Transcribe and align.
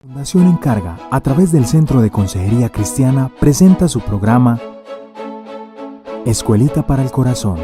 Fundación 0.00 0.46
Encarga, 0.46 0.96
a 1.10 1.20
través 1.20 1.50
del 1.50 1.66
Centro 1.66 2.00
de 2.00 2.08
Consejería 2.08 2.68
Cristiana, 2.68 3.32
presenta 3.40 3.88
su 3.88 4.00
programa 4.00 4.60
Escuelita 6.24 6.86
para 6.86 7.02
el 7.02 7.10
Corazón. 7.10 7.58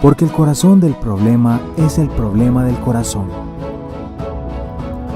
Porque 0.00 0.24
el 0.24 0.30
corazón 0.30 0.78
del 0.80 0.94
problema 0.94 1.60
es 1.76 1.98
el 1.98 2.08
problema 2.10 2.64
del 2.64 2.78
corazón. 2.78 3.28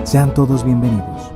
Sean 0.02 0.34
todos 0.34 0.64
bienvenidos. 0.64 1.30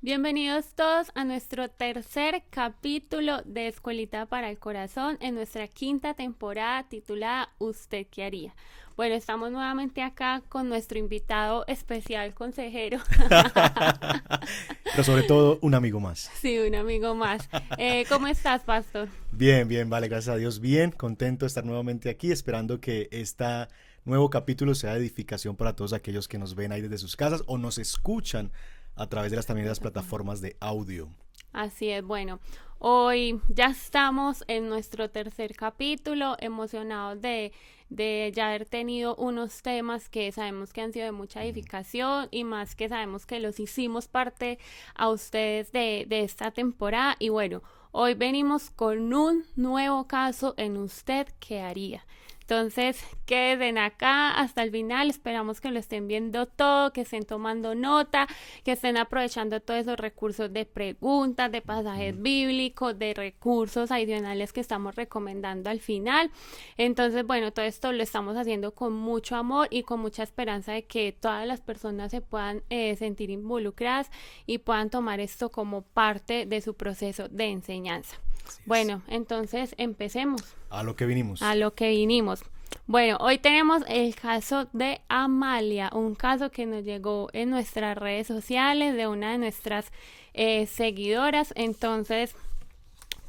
Bienvenidos 0.00 0.72
todos 0.74 1.12
a 1.14 1.24
nuestro 1.24 1.68
tercer 1.68 2.44
capítulo 2.48 3.42
de 3.44 3.68
Escuelita 3.68 4.24
para 4.24 4.48
el 4.48 4.58
Corazón 4.58 5.18
en 5.20 5.34
nuestra 5.34 5.68
quinta 5.68 6.14
temporada 6.14 6.88
titulada 6.88 7.50
¿Usted 7.58 8.06
qué 8.10 8.24
haría? 8.24 8.54
Bueno, 8.98 9.14
estamos 9.14 9.52
nuevamente 9.52 10.02
acá 10.02 10.42
con 10.48 10.68
nuestro 10.68 10.98
invitado 10.98 11.64
especial 11.68 12.34
consejero. 12.34 12.98
Pero 14.90 15.04
sobre 15.04 15.22
todo 15.22 15.60
un 15.62 15.76
amigo 15.76 16.00
más. 16.00 16.28
Sí, 16.40 16.58
un 16.58 16.74
amigo 16.74 17.14
más. 17.14 17.48
Eh, 17.78 18.06
¿Cómo 18.08 18.26
estás, 18.26 18.64
Pastor? 18.64 19.08
Bien, 19.30 19.68
bien, 19.68 19.88
vale, 19.88 20.08
gracias 20.08 20.34
a 20.34 20.36
Dios. 20.36 20.58
Bien, 20.58 20.90
contento 20.90 21.44
de 21.44 21.46
estar 21.46 21.64
nuevamente 21.64 22.10
aquí, 22.10 22.32
esperando 22.32 22.80
que 22.80 23.08
este 23.12 23.68
nuevo 24.04 24.30
capítulo 24.30 24.74
sea 24.74 24.94
de 24.94 24.98
edificación 24.98 25.54
para 25.54 25.76
todos 25.76 25.92
aquellos 25.92 26.26
que 26.26 26.38
nos 26.38 26.56
ven 26.56 26.72
ahí 26.72 26.80
desde 26.80 26.98
sus 26.98 27.14
casas 27.14 27.44
o 27.46 27.56
nos 27.56 27.78
escuchan 27.78 28.50
a 28.96 29.06
través 29.06 29.30
de 29.30 29.36
las 29.36 29.46
también 29.46 29.66
de 29.66 29.70
las 29.70 29.78
plataformas 29.78 30.40
de 30.40 30.56
audio. 30.58 31.08
Así 31.52 31.88
es, 31.88 32.02
bueno, 32.02 32.40
hoy 32.80 33.40
ya 33.48 33.66
estamos 33.66 34.42
en 34.48 34.68
nuestro 34.68 35.08
tercer 35.08 35.54
capítulo, 35.54 36.36
emocionados 36.40 37.22
de 37.22 37.52
de 37.90 38.32
ya 38.34 38.48
haber 38.48 38.66
tenido 38.66 39.14
unos 39.16 39.62
temas 39.62 40.08
que 40.08 40.30
sabemos 40.32 40.72
que 40.72 40.80
han 40.80 40.92
sido 40.92 41.06
de 41.06 41.12
mucha 41.12 41.44
edificación 41.44 42.28
y 42.30 42.44
más 42.44 42.74
que 42.74 42.88
sabemos 42.88 43.26
que 43.26 43.40
los 43.40 43.60
hicimos 43.60 44.08
parte 44.08 44.58
a 44.94 45.08
ustedes 45.08 45.72
de, 45.72 46.06
de 46.08 46.22
esta 46.22 46.50
temporada. 46.50 47.16
Y 47.18 47.30
bueno, 47.30 47.62
hoy 47.92 48.14
venimos 48.14 48.70
con 48.70 49.12
un 49.12 49.44
nuevo 49.56 50.06
caso 50.06 50.54
en 50.56 50.76
usted 50.76 51.28
que 51.40 51.60
haría. 51.60 52.04
Entonces, 52.50 53.04
queden 53.26 53.76
acá 53.76 54.30
hasta 54.30 54.62
el 54.62 54.70
final. 54.70 55.10
Esperamos 55.10 55.60
que 55.60 55.70
lo 55.70 55.78
estén 55.78 56.08
viendo 56.08 56.46
todo, 56.46 56.94
que 56.94 57.02
estén 57.02 57.26
tomando 57.26 57.74
nota, 57.74 58.26
que 58.64 58.72
estén 58.72 58.96
aprovechando 58.96 59.60
todos 59.60 59.80
esos 59.80 59.98
recursos 59.98 60.50
de 60.50 60.64
preguntas, 60.64 61.52
de 61.52 61.60
pasajes 61.60 62.18
bíblicos, 62.18 62.98
de 62.98 63.12
recursos 63.12 63.90
adicionales 63.90 64.54
que 64.54 64.60
estamos 64.60 64.96
recomendando 64.96 65.68
al 65.68 65.80
final. 65.80 66.30
Entonces, 66.78 67.26
bueno, 67.26 67.52
todo 67.52 67.66
esto 67.66 67.92
lo 67.92 68.02
estamos 68.02 68.34
haciendo 68.34 68.74
con 68.74 68.94
mucho 68.94 69.36
amor 69.36 69.68
y 69.70 69.82
con 69.82 70.00
mucha 70.00 70.22
esperanza 70.22 70.72
de 70.72 70.86
que 70.86 71.12
todas 71.12 71.46
las 71.46 71.60
personas 71.60 72.10
se 72.10 72.22
puedan 72.22 72.62
eh, 72.70 72.96
sentir 72.96 73.28
involucradas 73.28 74.10
y 74.46 74.56
puedan 74.56 74.88
tomar 74.88 75.20
esto 75.20 75.50
como 75.50 75.82
parte 75.82 76.46
de 76.46 76.62
su 76.62 76.72
proceso 76.72 77.28
de 77.28 77.44
enseñanza. 77.44 78.18
Bueno, 78.66 79.02
entonces 79.08 79.74
empecemos. 79.78 80.42
A 80.70 80.82
lo 80.82 80.96
que 80.96 81.06
vinimos. 81.06 81.42
A 81.42 81.54
lo 81.54 81.74
que 81.74 81.90
vinimos. 81.90 82.42
Bueno, 82.86 83.16
hoy 83.20 83.38
tenemos 83.38 83.82
el 83.88 84.14
caso 84.14 84.68
de 84.72 85.00
Amalia, 85.08 85.90
un 85.92 86.14
caso 86.14 86.50
que 86.50 86.66
nos 86.66 86.84
llegó 86.84 87.28
en 87.32 87.50
nuestras 87.50 87.96
redes 87.96 88.26
sociales 88.26 88.94
de 88.94 89.06
una 89.06 89.32
de 89.32 89.38
nuestras 89.38 89.90
eh, 90.34 90.66
seguidoras. 90.66 91.52
Entonces, 91.56 92.34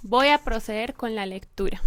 voy 0.01 0.29
a 0.29 0.39
proceder 0.39 0.93
con 0.93 1.15
la 1.15 1.25
lectura 1.25 1.81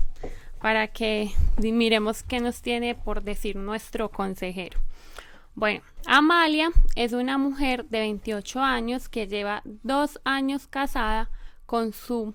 para 0.61 0.89
que 0.89 1.31
miremos 1.59 2.23
qué 2.23 2.41
nos 2.41 2.63
tiene 2.63 2.95
por 2.95 3.23
decir 3.23 3.57
nuestro 3.57 4.11
consejero. 4.11 4.79
Bueno, 5.55 5.83
Amalia 6.07 6.71
es 6.95 7.13
una 7.13 7.37
mujer 7.37 7.85
de 7.87 8.01
28 8.01 8.61
años 8.61 9.09
que 9.09 9.27
lleva 9.27 9.63
dos 9.65 10.21
años 10.25 10.67
casada 10.67 11.31
con 11.67 11.93
su 11.93 12.35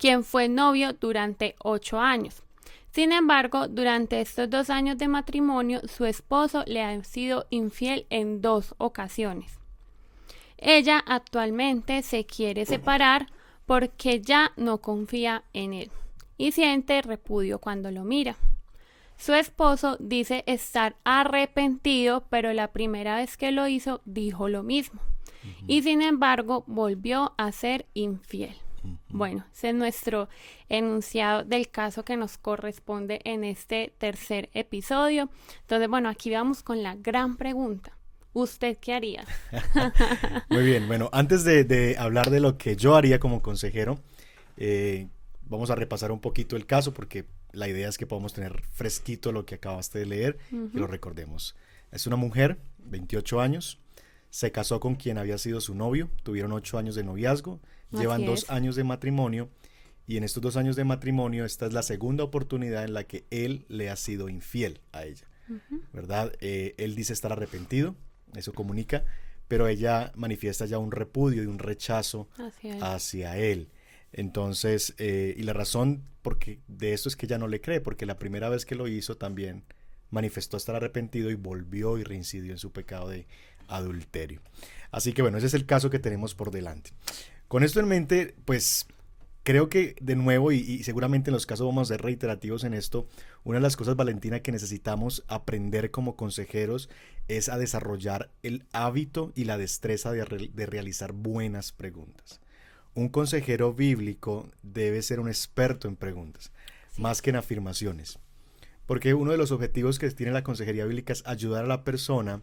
quien 0.00 0.24
fue 0.24 0.48
novio 0.48 0.94
durante 0.94 1.54
ocho 1.58 2.00
años. 2.00 2.42
Sin 2.90 3.12
embargo, 3.12 3.68
durante 3.68 4.20
estos 4.20 4.48
dos 4.48 4.70
años 4.70 4.96
de 4.96 5.08
matrimonio, 5.08 5.80
su 5.86 6.06
esposo 6.06 6.64
le 6.66 6.82
ha 6.82 7.04
sido 7.04 7.46
infiel 7.50 8.06
en 8.08 8.40
dos 8.40 8.74
ocasiones. 8.78 9.60
Ella 10.56 11.04
actualmente 11.06 12.02
se 12.02 12.24
quiere 12.24 12.64
separar 12.64 13.26
porque 13.66 14.20
ya 14.20 14.52
no 14.56 14.78
confía 14.78 15.44
en 15.52 15.74
él 15.74 15.90
y 16.38 16.52
siente 16.52 17.02
repudio 17.02 17.58
cuando 17.58 17.90
lo 17.90 18.02
mira. 18.02 18.36
Su 19.18 19.34
esposo 19.34 19.98
dice 20.00 20.44
estar 20.46 20.96
arrepentido, 21.04 22.24
pero 22.30 22.54
la 22.54 22.72
primera 22.72 23.16
vez 23.16 23.36
que 23.36 23.52
lo 23.52 23.68
hizo 23.68 24.00
dijo 24.06 24.48
lo 24.48 24.62
mismo 24.62 25.02
y 25.66 25.82
sin 25.82 26.02
embargo 26.02 26.64
volvió 26.66 27.34
a 27.36 27.52
ser 27.52 27.86
infiel. 27.94 28.56
Bueno, 29.08 29.44
ese 29.52 29.70
es 29.70 29.74
nuestro 29.74 30.28
enunciado 30.68 31.44
del 31.44 31.68
caso 31.68 32.04
que 32.04 32.16
nos 32.16 32.38
corresponde 32.38 33.20
en 33.24 33.44
este 33.44 33.92
tercer 33.98 34.50
episodio. 34.54 35.30
Entonces, 35.62 35.88
bueno, 35.88 36.08
aquí 36.08 36.30
vamos 36.30 36.62
con 36.62 36.82
la 36.82 36.94
gran 36.94 37.36
pregunta. 37.36 37.96
¿Usted 38.32 38.78
qué 38.80 38.94
haría? 38.94 39.24
Muy 40.50 40.64
bien, 40.64 40.86
bueno, 40.86 41.10
antes 41.12 41.44
de, 41.44 41.96
hablar 41.98 42.30
de 42.30 42.40
lo 42.40 42.58
que 42.58 42.76
yo 42.76 42.94
haría 42.94 43.18
como 43.18 43.42
consejero, 43.42 43.98
eh, 44.56 45.08
vamos 45.42 45.70
a 45.70 45.74
repasar 45.74 46.12
un 46.12 46.20
poquito 46.20 46.56
el 46.56 46.66
caso 46.66 46.94
porque 46.94 47.24
la 47.52 47.68
idea 47.68 47.88
es 47.88 47.98
que 47.98 48.06
podamos 48.06 48.32
tener 48.32 48.62
fresquito 48.72 49.32
lo 49.32 49.44
que 49.44 49.56
acabaste 49.56 49.98
de 49.98 50.06
leer 50.06 50.38
y 50.52 50.78
lo 50.78 50.86
recordemos. 50.86 51.56
Es 51.90 52.06
una 52.06 52.16
mujer, 52.16 52.58
28 52.78 53.40
años, 53.40 53.80
se 54.30 54.52
casó 54.52 54.80
con 54.80 54.94
quien 54.94 55.18
había 55.18 55.38
sido 55.38 55.60
su 55.60 55.74
novio, 55.74 56.10
tuvieron 56.22 56.52
8 56.52 56.78
años 56.78 56.94
de 56.94 57.04
noviazgo, 57.04 57.60
Llevan 57.92 58.24
dos 58.24 58.48
años 58.50 58.76
de 58.76 58.84
matrimonio 58.84 59.48
y 60.06 60.16
en 60.16 60.24
estos 60.24 60.42
dos 60.42 60.56
años 60.56 60.76
de 60.76 60.84
matrimonio 60.84 61.44
esta 61.44 61.66
es 61.66 61.72
la 61.72 61.82
segunda 61.82 62.24
oportunidad 62.24 62.84
en 62.84 62.94
la 62.94 63.04
que 63.04 63.24
él 63.30 63.64
le 63.68 63.90
ha 63.90 63.96
sido 63.96 64.28
infiel 64.28 64.80
a 64.92 65.04
ella, 65.04 65.26
¿verdad? 65.92 66.32
Eh, 66.40 66.74
él 66.78 66.94
dice 66.94 67.12
estar 67.12 67.32
arrepentido, 67.32 67.96
eso 68.34 68.52
comunica, 68.52 69.04
pero 69.48 69.66
ella 69.66 70.12
manifiesta 70.14 70.66
ya 70.66 70.78
un 70.78 70.92
repudio 70.92 71.42
y 71.42 71.46
un 71.46 71.58
rechazo 71.58 72.28
hacia 72.80 73.36
él. 73.36 73.68
Entonces, 74.12 74.94
eh, 74.98 75.34
y 75.36 75.42
la 75.42 75.52
razón 75.52 76.04
porque 76.22 76.60
de 76.68 76.92
esto 76.92 77.08
es 77.08 77.16
que 77.16 77.26
ella 77.26 77.38
no 77.38 77.48
le 77.48 77.60
cree, 77.60 77.80
porque 77.80 78.06
la 78.06 78.18
primera 78.18 78.48
vez 78.48 78.64
que 78.64 78.74
lo 78.74 78.88
hizo 78.88 79.16
también 79.16 79.64
manifestó 80.10 80.56
estar 80.56 80.74
arrepentido 80.74 81.30
y 81.30 81.34
volvió 81.34 81.98
y 81.98 82.04
reincidió 82.04 82.52
en 82.52 82.58
su 82.58 82.72
pecado 82.72 83.08
de 83.08 83.26
adulterio. 83.70 84.40
Así 84.90 85.12
que 85.12 85.22
bueno, 85.22 85.38
ese 85.38 85.46
es 85.46 85.54
el 85.54 85.66
caso 85.66 85.90
que 85.90 85.98
tenemos 85.98 86.34
por 86.34 86.50
delante. 86.50 86.90
Con 87.48 87.64
esto 87.64 87.80
en 87.80 87.88
mente, 87.88 88.34
pues 88.44 88.86
creo 89.42 89.68
que 89.68 89.96
de 90.00 90.16
nuevo, 90.16 90.52
y, 90.52 90.82
seguramente 90.84 91.30
en 91.30 91.34
los 91.34 91.46
casos 91.46 91.66
vamos 91.66 91.90
a 91.90 91.94
ser 91.94 92.02
reiterativos 92.02 92.64
en 92.64 92.74
esto, 92.74 93.08
una 93.44 93.58
de 93.58 93.62
las 93.62 93.76
cosas, 93.76 93.96
Valentina, 93.96 94.40
que 94.40 94.52
necesitamos 94.52 95.24
aprender 95.28 95.90
como 95.90 96.16
consejeros 96.16 96.88
es 97.28 97.48
a 97.48 97.58
desarrollar 97.58 98.30
el 98.42 98.64
hábito 98.72 99.32
y 99.34 99.44
la 99.44 99.58
destreza 99.58 100.12
de, 100.12 100.24
realizar 100.66 101.12
buenas 101.12 101.72
preguntas. 101.72 102.40
Un 102.94 103.08
consejero 103.08 103.72
bíblico 103.72 104.48
debe 104.62 105.00
ser 105.02 105.20
un 105.20 105.28
experto 105.28 105.86
en 105.86 105.96
preguntas, 105.96 106.50
más 106.96 107.22
que 107.22 107.30
en 107.30 107.36
afirmaciones. 107.36 108.18
Porque 108.86 109.14
uno 109.14 109.30
de 109.30 109.38
los 109.38 109.52
objetivos 109.52 110.00
que 110.00 110.10
tiene 110.10 110.32
la 110.32 110.42
consejería 110.42 110.84
bíblica 110.84 111.12
es 111.12 111.24
ayudar 111.24 111.64
a 111.64 111.68
la 111.68 111.84
persona 111.84 112.42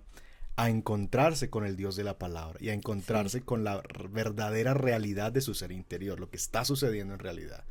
a 0.57 0.69
encontrarse 0.69 1.51
con 1.51 1.65
el 1.65 1.77
Dios 1.77 1.95
de 1.95 2.03
la 2.03 2.17
palabra 2.17 2.57
y 2.59 2.69
a 2.69 2.73
encontrarse 2.73 3.41
con 3.41 3.63
la 3.63 3.83
verdadera 4.09 4.73
realidad 4.73 5.31
de 5.31 5.41
su 5.41 5.53
ser 5.53 5.71
interior, 5.71 6.19
lo 6.19 6.31
que 6.31 6.37
está 6.37 6.65
sucediendo 6.65 7.13
en 7.13 7.19
realidad. 7.19 7.63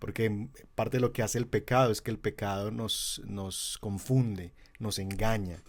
Porque 0.00 0.48
parte 0.74 0.96
de 0.96 1.00
lo 1.00 1.12
que 1.12 1.22
hace 1.22 1.38
el 1.38 1.46
pecado 1.46 1.92
es 1.92 2.02
que 2.02 2.10
el 2.10 2.18
pecado 2.18 2.72
nos, 2.72 3.22
nos 3.24 3.78
confunde, 3.78 4.52
nos 4.80 4.98
engaña, 4.98 5.62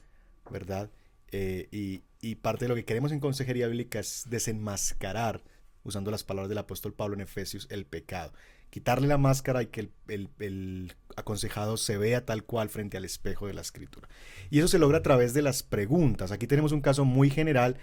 ¿verdad? 0.50 0.90
Eh, 1.32 1.68
y, 1.72 2.02
y 2.20 2.36
parte 2.36 2.66
de 2.66 2.70
lo 2.70 2.76
que 2.76 2.86
queremos 2.86 3.12
en 3.12 3.20
consejería 3.20 3.68
bíblica 3.68 4.00
es 4.00 4.26
desenmascarar, 4.28 5.44
usando 5.84 6.10
las 6.10 6.24
palabras 6.24 6.50
del 6.50 6.58
apóstol 6.58 6.94
Pablo 6.94 7.14
en 7.14 7.22
Efesios, 7.22 7.68
el 7.70 7.86
pecado 7.86 8.34
quitarle 8.70 9.08
la 9.08 9.18
máscara 9.18 9.64
y 9.64 9.68
que 9.68 9.90
el, 10.08 10.94
aconsejado 11.16 11.78
se 11.78 11.98
vea 11.98 12.26
tal 12.26 12.44
cual 12.44 12.70
frente 12.70 12.98
al 12.98 13.06
espejo 13.06 13.48
de 13.48 13.54
la 13.54 13.62
escritura. 13.62 14.08
Y 14.50 14.60
eso 14.60 14.68
se 14.68 14.80
logra 14.80 15.00
a 15.00 15.04
través 15.04 15.34
de 15.34 15.42
las 15.42 15.64
preguntas. 15.64 16.32
Aquí 16.32 16.48
tenemos 16.48 16.72
un 16.72 16.82
caso 16.82 17.04
muy 17.06 17.30
general 17.30 17.78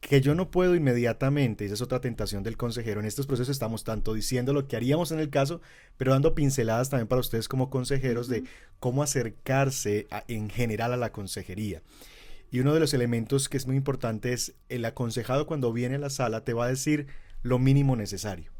que 0.00 0.20
yo 0.20 0.34
no 0.34 0.50
puedo 0.50 0.74
inmediatamente, 0.74 1.66
esa 1.66 1.74
es 1.74 1.82
otra 1.82 2.00
tentación 2.00 2.42
del 2.42 2.56
consejero, 2.56 3.00
en 3.00 3.06
estos 3.06 3.26
procesos 3.26 3.50
estamos 3.50 3.84
tanto 3.84 4.14
diciendo 4.14 4.54
lo 4.54 4.66
que 4.66 4.76
haríamos 4.76 5.12
en 5.12 5.20
el 5.20 5.28
caso, 5.28 5.60
pero 5.98 6.12
dando 6.12 6.34
pinceladas 6.34 6.88
también 6.88 7.06
para 7.06 7.20
ustedes 7.20 7.48
como 7.48 7.68
consejeros 7.68 8.26
de 8.26 8.44
cómo 8.78 9.02
acercarse 9.02 10.08
en 10.26 10.48
general 10.48 10.94
a 10.94 10.96
la 10.96 11.12
consejería. 11.12 11.82
Y 12.50 12.60
uno 12.60 12.72
de 12.72 12.80
los 12.80 12.94
elementos 12.94 13.50
que 13.50 13.58
es 13.58 13.66
muy 13.66 13.76
importante 13.76 14.32
es 14.32 14.54
el 14.70 14.86
aconsejado 14.86 15.46
cuando 15.46 15.70
viene 15.70 15.96
a 15.96 15.98
la 15.98 16.10
sala 16.10 16.44
te 16.44 16.54
va 16.54 16.64
a 16.64 16.68
decir 16.68 17.06
lo 17.42 17.58
mínimo 17.58 17.94
necesario 17.94 18.52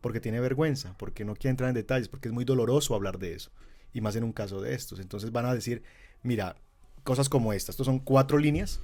porque 0.00 0.20
tiene 0.20 0.40
vergüenza, 0.40 0.94
porque 0.98 1.24
no 1.24 1.34
quiere 1.34 1.50
entrar 1.50 1.68
en 1.68 1.74
detalles, 1.74 2.08
porque 2.08 2.28
es 2.28 2.34
muy 2.34 2.44
doloroso 2.44 2.94
hablar 2.94 3.18
de 3.18 3.34
eso, 3.34 3.50
y 3.92 4.00
más 4.00 4.16
en 4.16 4.24
un 4.24 4.32
caso 4.32 4.60
de 4.60 4.74
estos. 4.74 5.00
Entonces 5.00 5.32
van 5.32 5.46
a 5.46 5.54
decir, 5.54 5.82
mira, 6.22 6.56
cosas 7.02 7.28
como 7.28 7.52
estas. 7.52 7.74
Estos 7.74 7.86
son 7.86 7.98
cuatro 7.98 8.38
líneas 8.38 8.80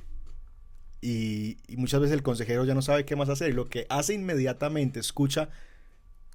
y, 1.01 1.59
muchas 1.77 2.01
veces 2.01 2.15
el 2.15 2.23
consejero 2.23 2.65
ya 2.65 2.75
no 2.75 2.83
sabe 2.83 3.05
qué 3.05 3.17
más 3.17 3.29
hacer 3.29 3.51
y 3.51 3.53
lo 3.53 3.69
que 3.69 3.87
hace 3.89 4.15
inmediatamente, 4.15 5.01
escucha 5.01 5.51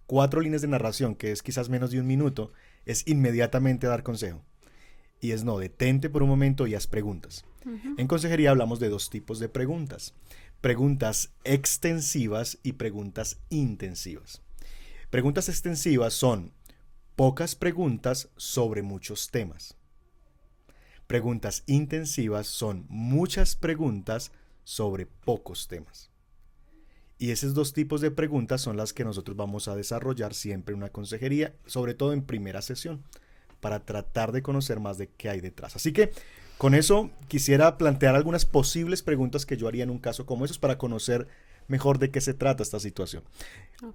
cuatro 0.06 0.42
líneas 0.42 0.62
de 0.62 0.68
narración, 0.68 1.16
que 1.16 1.32
es 1.32 1.42
quizás 1.42 1.70
menos 1.70 1.92
de 1.92 2.00
un 2.00 2.08
minuto, 2.08 2.52
es 2.86 3.08
inmediatamente 3.08 3.88
dar 3.88 4.04
consejo. 4.04 4.44
Y 5.20 5.32
es 5.32 5.44
no, 5.44 5.60
detente 5.60 6.10
por 6.10 6.24
un 6.24 6.30
momento 6.30 6.68
y 6.68 6.76
haz 6.76 6.88
preguntas. 6.88 7.46
En 7.98 8.08
consejería 8.08 8.50
hablamos 8.50 8.80
de 8.80 8.90
dos 8.90 9.12
tipos 9.12 9.40
de 9.40 9.48
preguntas. 9.48 10.16
Preguntas 10.62 11.32
extensivas 11.44 12.58
y 12.64 12.74
preguntas 12.74 13.40
intensivas. 13.50 14.42
Preguntas 15.12 15.50
extensivas 15.50 16.14
son 16.14 16.54
pocas 17.18 17.56
preguntas 17.56 18.30
sobre 18.38 18.82
muchos 18.82 19.30
temas. 19.30 19.76
Preguntas 21.06 21.64
intensivas 21.68 22.48
son 22.48 22.86
muchas 22.88 23.58
preguntas 23.58 24.32
sobre 24.64 25.08
pocos 25.08 25.68
temas. 25.68 26.10
Y 27.18 27.32
esos 27.32 27.54
dos 27.54 27.74
tipos 27.74 28.00
de 28.00 28.10
preguntas 28.10 28.62
son 28.62 28.78
las 28.78 28.94
que 28.94 29.04
nosotros 29.04 29.36
vamos 29.36 29.68
a 29.68 29.76
desarrollar 29.76 30.34
siempre 30.34 30.72
en 30.72 30.78
una 30.78 30.94
consejería, 30.94 31.54
sobre 31.66 31.94
todo 31.94 32.14
en 32.14 32.22
primera 32.22 32.62
sesión, 32.62 33.04
para 33.60 33.82
tratar 33.82 34.32
de 34.32 34.42
conocer 34.42 34.80
más 34.80 34.98
de 34.98 35.10
qué 35.10 35.28
hay 35.30 35.42
detrás. 35.42 35.76
Así 35.76 35.92
que 35.92 36.14
con 36.58 36.74
eso 36.74 37.12
quisiera 37.28 37.78
plantear 37.78 38.16
algunas 38.16 38.46
posibles 38.46 39.04
preguntas 39.04 39.46
que 39.46 39.58
yo 39.58 39.68
haría 39.68 39.84
en 39.84 39.90
un 39.90 40.00
caso 40.00 40.26
como 40.26 40.46
esos 40.46 40.58
para 40.58 40.78
conocer 40.78 41.28
mejor 41.68 42.00
de 42.00 42.12
qué 42.12 42.22
se 42.22 42.34
trata 42.34 42.64
esta 42.64 42.80
situación. 42.80 43.24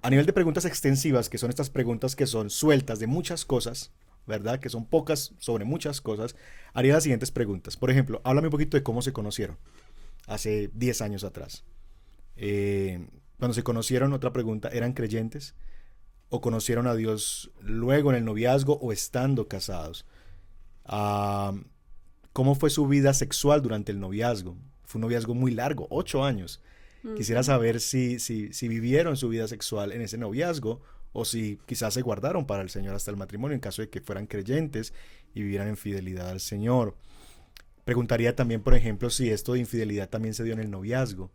A 0.01 0.09
nivel 0.09 0.25
de 0.25 0.33
preguntas 0.33 0.65
extensivas, 0.65 1.29
que 1.29 1.37
son 1.37 1.49
estas 1.49 1.69
preguntas 1.69 2.15
que 2.15 2.27
son 2.27 2.49
sueltas 2.49 2.99
de 2.99 3.07
muchas 3.07 3.45
cosas, 3.45 3.91
¿verdad? 4.25 4.59
Que 4.59 4.69
son 4.69 4.85
pocas 4.85 5.33
sobre 5.39 5.65
muchas 5.65 6.01
cosas, 6.01 6.35
haría 6.73 6.93
las 6.93 7.03
siguientes 7.03 7.31
preguntas. 7.31 7.77
Por 7.77 7.89
ejemplo, 7.89 8.21
háblame 8.23 8.47
un 8.47 8.51
poquito 8.51 8.77
de 8.77 8.83
cómo 8.83 9.01
se 9.01 9.13
conocieron 9.13 9.57
hace 10.27 10.69
10 10.73 11.01
años 11.01 11.23
atrás. 11.23 11.63
Eh, 12.35 13.07
cuando 13.39 13.53
se 13.53 13.63
conocieron, 13.63 14.13
otra 14.13 14.33
pregunta, 14.33 14.69
¿eran 14.69 14.93
creyentes? 14.93 15.55
¿O 16.29 16.41
conocieron 16.41 16.87
a 16.87 16.95
Dios 16.95 17.51
luego 17.61 18.11
en 18.11 18.17
el 18.17 18.25
noviazgo 18.25 18.77
o 18.81 18.91
estando 18.91 19.47
casados? 19.47 20.05
Ah, 20.85 21.53
¿Cómo 22.33 22.55
fue 22.55 22.69
su 22.69 22.87
vida 22.87 23.13
sexual 23.13 23.61
durante 23.61 23.91
el 23.91 23.99
noviazgo? 23.99 24.57
Fue 24.85 24.99
un 24.99 25.03
noviazgo 25.03 25.33
muy 25.33 25.51
largo, 25.51 25.87
ocho 25.89 26.23
años. 26.23 26.61
Quisiera 27.15 27.43
saber 27.43 27.79
si, 27.79 28.19
si, 28.19 28.51
si 28.53 28.67
vivieron 28.67 29.17
su 29.17 29.29
vida 29.29 29.47
sexual 29.47 29.91
en 29.91 30.01
ese 30.01 30.17
noviazgo 30.17 30.81
o 31.13 31.25
si 31.25 31.59
quizás 31.65 31.93
se 31.93 32.01
guardaron 32.01 32.45
para 32.45 32.61
el 32.61 32.69
Señor 32.69 32.95
hasta 32.95 33.11
el 33.11 33.17
matrimonio 33.17 33.55
en 33.55 33.61
caso 33.61 33.81
de 33.81 33.89
que 33.89 34.01
fueran 34.01 34.27
creyentes 34.27 34.93
y 35.33 35.41
vivieran 35.41 35.67
en 35.67 35.77
fidelidad 35.77 36.29
al 36.29 36.39
Señor. 36.39 36.95
Preguntaría 37.85 38.35
también, 38.35 38.61
por 38.61 38.75
ejemplo, 38.75 39.09
si 39.09 39.29
esto 39.29 39.53
de 39.53 39.59
infidelidad 39.59 40.09
también 40.09 40.33
se 40.33 40.43
dio 40.43 40.53
en 40.53 40.59
el 40.59 40.69
noviazgo, 40.69 41.31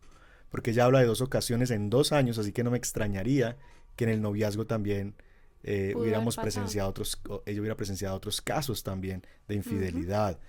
porque 0.49 0.71
ella 0.71 0.85
habla 0.85 0.99
de 0.99 1.05
dos 1.05 1.21
ocasiones 1.21 1.71
en 1.71 1.89
dos 1.89 2.11
años, 2.11 2.37
así 2.37 2.51
que 2.51 2.63
no 2.63 2.71
me 2.71 2.77
extrañaría 2.77 3.57
que 3.95 4.03
en 4.03 4.11
el 4.11 4.21
noviazgo 4.21 4.65
también 4.65 5.15
eh, 5.63 5.93
hubiéramos 5.97 6.37
presenciado 6.37 6.89
otros, 6.89 7.19
ella 7.45 7.59
hubiera 7.59 7.75
presenciado 7.75 8.15
otros 8.15 8.41
casos 8.41 8.83
también 8.83 9.25
de 9.47 9.55
infidelidad. 9.55 10.39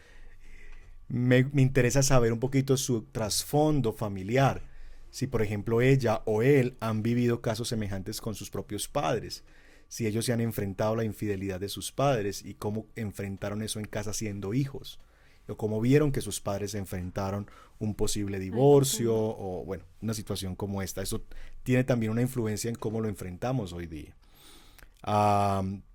me, 1.08 1.44
me 1.44 1.62
interesa 1.62 2.02
saber 2.02 2.32
un 2.32 2.40
poquito 2.40 2.76
su 2.76 3.02
trasfondo 3.04 3.92
familiar 3.92 4.73
si 5.14 5.28
por 5.28 5.42
ejemplo 5.42 5.80
ella 5.80 6.22
o 6.24 6.42
él 6.42 6.76
han 6.80 7.04
vivido 7.04 7.40
casos 7.40 7.68
semejantes 7.68 8.20
con 8.20 8.34
sus 8.34 8.50
propios 8.50 8.88
padres, 8.88 9.44
si 9.86 10.08
ellos 10.08 10.24
se 10.24 10.32
han 10.32 10.40
enfrentado 10.40 10.94
a 10.94 10.96
la 10.96 11.04
infidelidad 11.04 11.60
de 11.60 11.68
sus 11.68 11.92
padres 11.92 12.44
y 12.44 12.54
cómo 12.54 12.88
enfrentaron 12.96 13.62
eso 13.62 13.78
en 13.78 13.84
casa 13.84 14.12
siendo 14.12 14.54
hijos, 14.54 14.98
o 15.46 15.56
cómo 15.56 15.80
vieron 15.80 16.10
que 16.10 16.20
sus 16.20 16.40
padres 16.40 16.74
enfrentaron 16.74 17.48
un 17.78 17.94
posible 17.94 18.40
divorcio 18.40 19.14
o 19.14 19.64
bueno, 19.64 19.84
una 20.02 20.14
situación 20.14 20.56
como 20.56 20.82
esta. 20.82 21.00
Eso 21.00 21.22
tiene 21.62 21.84
también 21.84 22.10
una 22.10 22.22
influencia 22.22 22.68
en 22.68 22.74
cómo 22.74 23.00
lo 23.00 23.08
enfrentamos 23.08 23.72
hoy 23.72 23.86
día. 23.86 24.16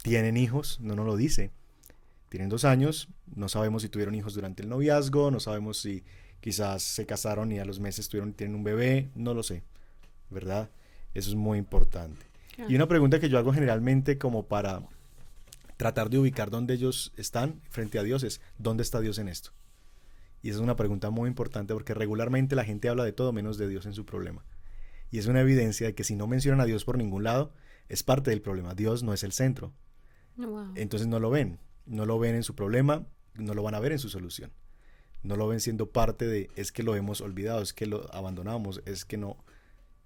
¿Tienen 0.02 0.38
hijos? 0.38 0.80
No 0.80 0.96
nos 0.96 1.06
lo 1.06 1.18
dice. 1.18 1.52
Tienen 2.30 2.48
dos 2.48 2.64
años, 2.64 3.10
no 3.36 3.50
sabemos 3.50 3.82
si 3.82 3.90
tuvieron 3.90 4.16
hijos 4.16 4.34
durante 4.34 4.64
el 4.64 4.70
noviazgo, 4.70 5.30
no 5.30 5.42
sabemos 5.42 5.78
si 5.78 6.06
quizás 6.42 6.84
se 6.84 7.06
casaron 7.06 7.52
y 7.52 7.60
a 7.60 7.66
los 7.66 7.80
meses 7.80 8.08
tuvieron, 8.10 8.34
tienen 8.34 8.56
un 8.56 8.64
bebé, 8.64 9.10
no 9.16 9.34
lo 9.34 9.44
sé, 9.44 9.64
¿verdad? 10.30 10.70
Eso 11.14 11.30
es 11.30 11.36
muy 11.36 11.58
importante. 11.58 12.28
Y 12.68 12.76
una 12.76 12.88
pregunta 12.88 13.20
que 13.20 13.30
yo 13.30 13.38
hago 13.38 13.54
generalmente 13.54 14.18
como 14.18 14.48
para 14.48 14.84
tratar 15.78 16.10
de 16.10 16.18
ubicar 16.18 16.50
dónde 16.50 16.74
ellos 16.74 17.14
están 17.16 17.62
frente 17.70 18.00
a 18.00 18.04
Dios 18.04 18.24
es, 18.24 18.42
¿dónde 18.58 18.84
está 18.84 19.00
Dios 19.00 19.18
en 19.18 19.30
esto? 19.30 19.52
Y 20.42 20.50
esa 20.50 20.58
es 20.58 20.64
una 20.64 20.76
pregunta 20.76 21.10
muy 21.10 21.30
importante 21.30 21.74
porque 21.74 21.94
regularmente 21.94 22.56
la 22.56 22.66
gente 22.66 22.90
habla 22.90 23.06
de 23.06 23.14
todo 23.14 23.32
menos 23.32 23.58
de 23.58 23.70
Dios 23.70 23.86
en 23.86 23.94
su 23.94 24.06
problema. 24.06 24.44
Y 25.10 25.20
es 25.20 25.28
una 25.28 25.42
evidencia 25.42 25.88
de 25.88 25.96
que 25.96 26.04
si 26.04 26.16
no 26.16 26.28
mencionan 26.28 26.60
a 26.60 26.66
Dios 26.66 26.84
por 26.84 26.98
ningún 26.98 27.24
lado, 27.24 27.54
es 27.88 28.04
parte 28.04 28.30
del 28.30 28.42
problema. 28.42 28.76
Dios 28.76 29.04
no 29.04 29.14
es 29.14 29.24
el 29.24 29.32
centro. 29.32 29.74
Entonces 30.76 31.08
no 31.08 31.20
lo 31.20 31.30
ven. 31.30 31.60
No 31.86 32.06
lo 32.06 32.20
ven 32.20 32.36
en 32.36 32.44
su 32.44 32.56
problema, 32.56 33.08
no 33.36 33.54
lo 33.54 33.64
van 33.64 33.74
a 33.74 33.80
ver 33.80 33.94
en 33.94 34.00
su 34.00 34.10
solución 34.10 34.52
no 35.24 35.36
lo 35.36 35.48
ven 35.48 35.60
siendo 35.60 35.88
parte 35.88 36.28
de, 36.28 36.50
es 36.56 36.72
que 36.72 36.84
lo 36.84 36.96
hemos 36.96 37.22
olvidado, 37.22 37.62
es 37.62 37.74
que 37.74 37.86
lo 37.86 38.14
abandonamos, 38.14 38.82
es 38.86 39.06
que 39.06 39.18
no, 39.18 39.38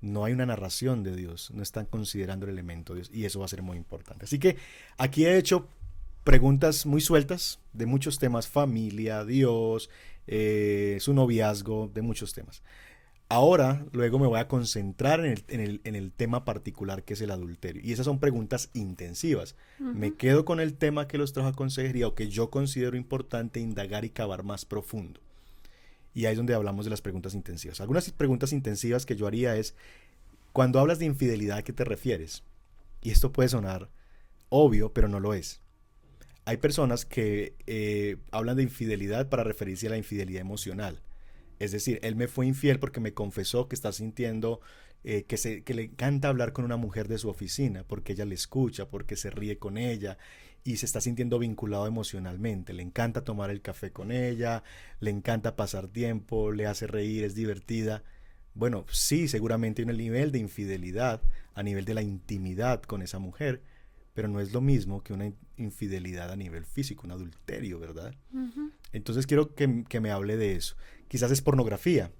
no 0.01 0.25
hay 0.25 0.33
una 0.33 0.45
narración 0.45 1.03
de 1.03 1.15
Dios, 1.15 1.51
no 1.51 1.63
están 1.63 1.85
considerando 1.85 2.45
el 2.45 2.51
elemento 2.51 2.93
de 2.93 3.01
Dios 3.01 3.11
y 3.13 3.25
eso 3.25 3.39
va 3.39 3.45
a 3.45 3.49
ser 3.49 3.61
muy 3.61 3.77
importante. 3.77 4.25
Así 4.25 4.39
que 4.39 4.57
aquí 4.97 5.25
he 5.25 5.37
hecho 5.37 5.67
preguntas 6.23 6.85
muy 6.85 7.01
sueltas 7.01 7.59
de 7.73 7.85
muchos 7.85 8.19
temas, 8.19 8.47
familia, 8.47 9.23
Dios, 9.25 9.89
eh, 10.27 10.97
su 10.99 11.13
noviazgo, 11.13 11.91
de 11.93 12.01
muchos 12.01 12.33
temas. 12.33 12.63
Ahora, 13.29 13.85
luego 13.93 14.19
me 14.19 14.27
voy 14.27 14.39
a 14.39 14.47
concentrar 14.47 15.25
en 15.25 15.95
el, 15.95 16.11
tema 16.11 16.45
particular 16.45 17.03
que 17.03 17.13
es 17.13 17.21
el 17.21 17.31
adulterio. 17.31 17.81
Y 17.83 17.91
esas 17.91 18.05
son 18.05 18.19
preguntas 18.19 18.69
intensivas. 18.73 19.55
Me 19.79 20.13
quedo 20.13 20.45
con 20.45 20.59
el 20.59 20.75
tema 20.75 21.07
que 21.07 21.17
los 21.17 21.33
trajo 21.33 21.49
a 21.49 21.53
consejería 21.53 22.07
o 22.07 22.15
que 22.15 22.29
yo 22.29 22.51
considero 22.51 22.95
importante 22.95 23.59
indagar 23.59 24.05
y 24.05 24.09
cavar 24.09 24.43
más 24.43 24.65
profundo. 24.65 25.19
Y 26.13 26.25
ahí 26.25 26.33
es 26.33 26.37
donde 26.37 26.53
hablamos 26.53 26.85
de 26.85 26.91
las 26.91 27.01
preguntas 27.01 27.33
intensivas. 27.33 27.81
Algunas 27.81 28.11
preguntas 28.11 28.53
intensivas 28.53 29.05
que 29.05 29.15
yo 29.15 29.25
haría 29.25 29.55
es, 29.55 29.73
cuando 30.51 30.79
hablas 30.79 30.99
de 30.99 31.05
infidelidad, 31.05 31.57
¿a 31.57 31.63
qué 31.63 31.73
te 31.73 31.85
refieres? 31.85 32.43
Y 33.01 33.09
esto 33.09 33.31
puede 33.31 33.49
sonar 33.49 33.89
obvio, 34.49 34.93
pero 34.93 35.07
no 35.07 35.19
lo 35.19 35.33
es. 35.33 35.61
Hay 36.45 36.57
personas 36.57 37.05
que 37.05 37.55
eh, 37.65 38.17
hablan 38.29 38.57
de 38.57 38.63
infidelidad 38.63 39.29
para 39.29 39.43
referirse 39.43 39.87
a 39.87 39.89
la 39.89 39.97
infidelidad 39.97 40.41
emocional 40.41 41.01
es 41.63 41.71
decir, 41.71 41.99
él 42.03 42.15
me 42.15 42.27
fue 42.27 42.45
infiel 42.45 42.79
porque 42.79 42.99
me 42.99 43.13
confesó 43.13 43.67
que 43.67 43.75
está 43.75 43.91
sintiendo 43.91 44.59
eh, 45.03 45.23
que, 45.23 45.37
se, 45.37 45.63
que 45.63 45.73
le 45.73 45.83
encanta 45.83 46.29
hablar 46.29 46.53
con 46.53 46.65
una 46.65 46.77
mujer 46.77 47.07
de 47.07 47.17
su 47.17 47.29
oficina, 47.29 47.83
porque 47.87 48.13
ella 48.13 48.25
le 48.25 48.35
escucha, 48.35 48.89
porque 48.89 49.15
se 49.15 49.29
ríe 49.29 49.57
con 49.57 49.77
ella 49.77 50.17
y 50.63 50.77
se 50.77 50.85
está 50.85 51.01
sintiendo 51.01 51.39
vinculado 51.39 51.87
emocionalmente. 51.87 52.73
Le 52.73 52.83
encanta 52.83 53.23
tomar 53.23 53.49
el 53.49 53.61
café 53.61 53.91
con 53.91 54.11
ella, 54.11 54.63
le 54.99 55.11
encanta 55.11 55.55
pasar 55.55 55.87
tiempo, 55.87 56.51
le 56.51 56.67
hace 56.67 56.87
reír, 56.87 57.23
es 57.23 57.35
divertida. 57.35 58.03
Bueno, 58.53 58.85
sí, 58.89 59.27
seguramente 59.27 59.81
hay 59.81 59.89
un 59.89 59.97
nivel 59.97 60.31
de 60.31 60.39
infidelidad 60.39 61.21
a 61.53 61.63
nivel 61.63 61.85
de 61.85 61.93
la 61.95 62.01
intimidad 62.01 62.81
con 62.83 63.01
esa 63.01 63.19
mujer, 63.19 63.61
pero 64.13 64.27
no 64.27 64.39
es 64.39 64.53
lo 64.53 64.61
mismo 64.61 65.03
que 65.03 65.13
una 65.13 65.31
infidelidad 65.57 66.31
a 66.31 66.35
nivel 66.35 66.65
físico, 66.65 67.03
un 67.05 67.11
adulterio, 67.11 67.79
¿verdad? 67.79 68.13
Entonces 68.91 69.25
quiero 69.25 69.55
que, 69.55 69.83
que, 69.89 69.99
me 69.99 70.11
hable 70.11 70.37
de 70.37 70.55
eso. 70.55 70.75
Quizás 71.07 71.31
es 71.31 71.41
pornografía. 71.41 72.11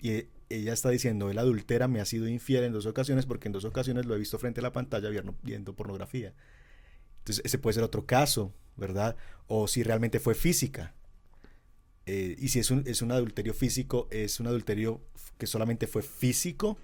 Y 0.00 0.24
ella 0.48 0.72
está 0.72 0.88
diciendo, 0.90 1.30
el 1.30 1.38
adultera 1.38 1.88
me 1.88 2.00
ha 2.00 2.04
sido 2.04 2.26
infiel 2.26 2.64
en 2.64 2.72
dos 2.72 2.86
ocasiones 2.86 3.26
porque 3.26 3.48
en 3.48 3.52
dos 3.52 3.64
ocasiones 3.64 4.06
lo 4.06 4.14
he 4.14 4.18
visto 4.18 4.38
frente 4.38 4.60
a 4.60 4.62
la 4.62 4.72
pantalla 4.72 5.10
viendo 5.42 5.74
pornografía. 5.74 6.34
Entonces 7.18 7.44
ese 7.44 7.58
puede 7.58 7.74
ser 7.74 7.84
otro 7.84 8.06
caso, 8.06 8.54
¿verdad? 8.76 9.16
O 9.46 9.68
si 9.68 9.82
realmente 9.82 10.20
fue 10.20 10.34
física. 10.34 10.94
Eh, 12.06 12.34
y 12.38 12.48
si 12.48 12.58
es 12.58 12.70
un, 12.70 12.82
es 12.86 13.02
un 13.02 13.12
adulterio 13.12 13.52
físico, 13.52 14.08
es 14.10 14.40
un 14.40 14.46
adulterio 14.46 15.02
que 15.38 15.46
solamente 15.46 15.86
fue 15.86 16.02
físico. 16.02 16.78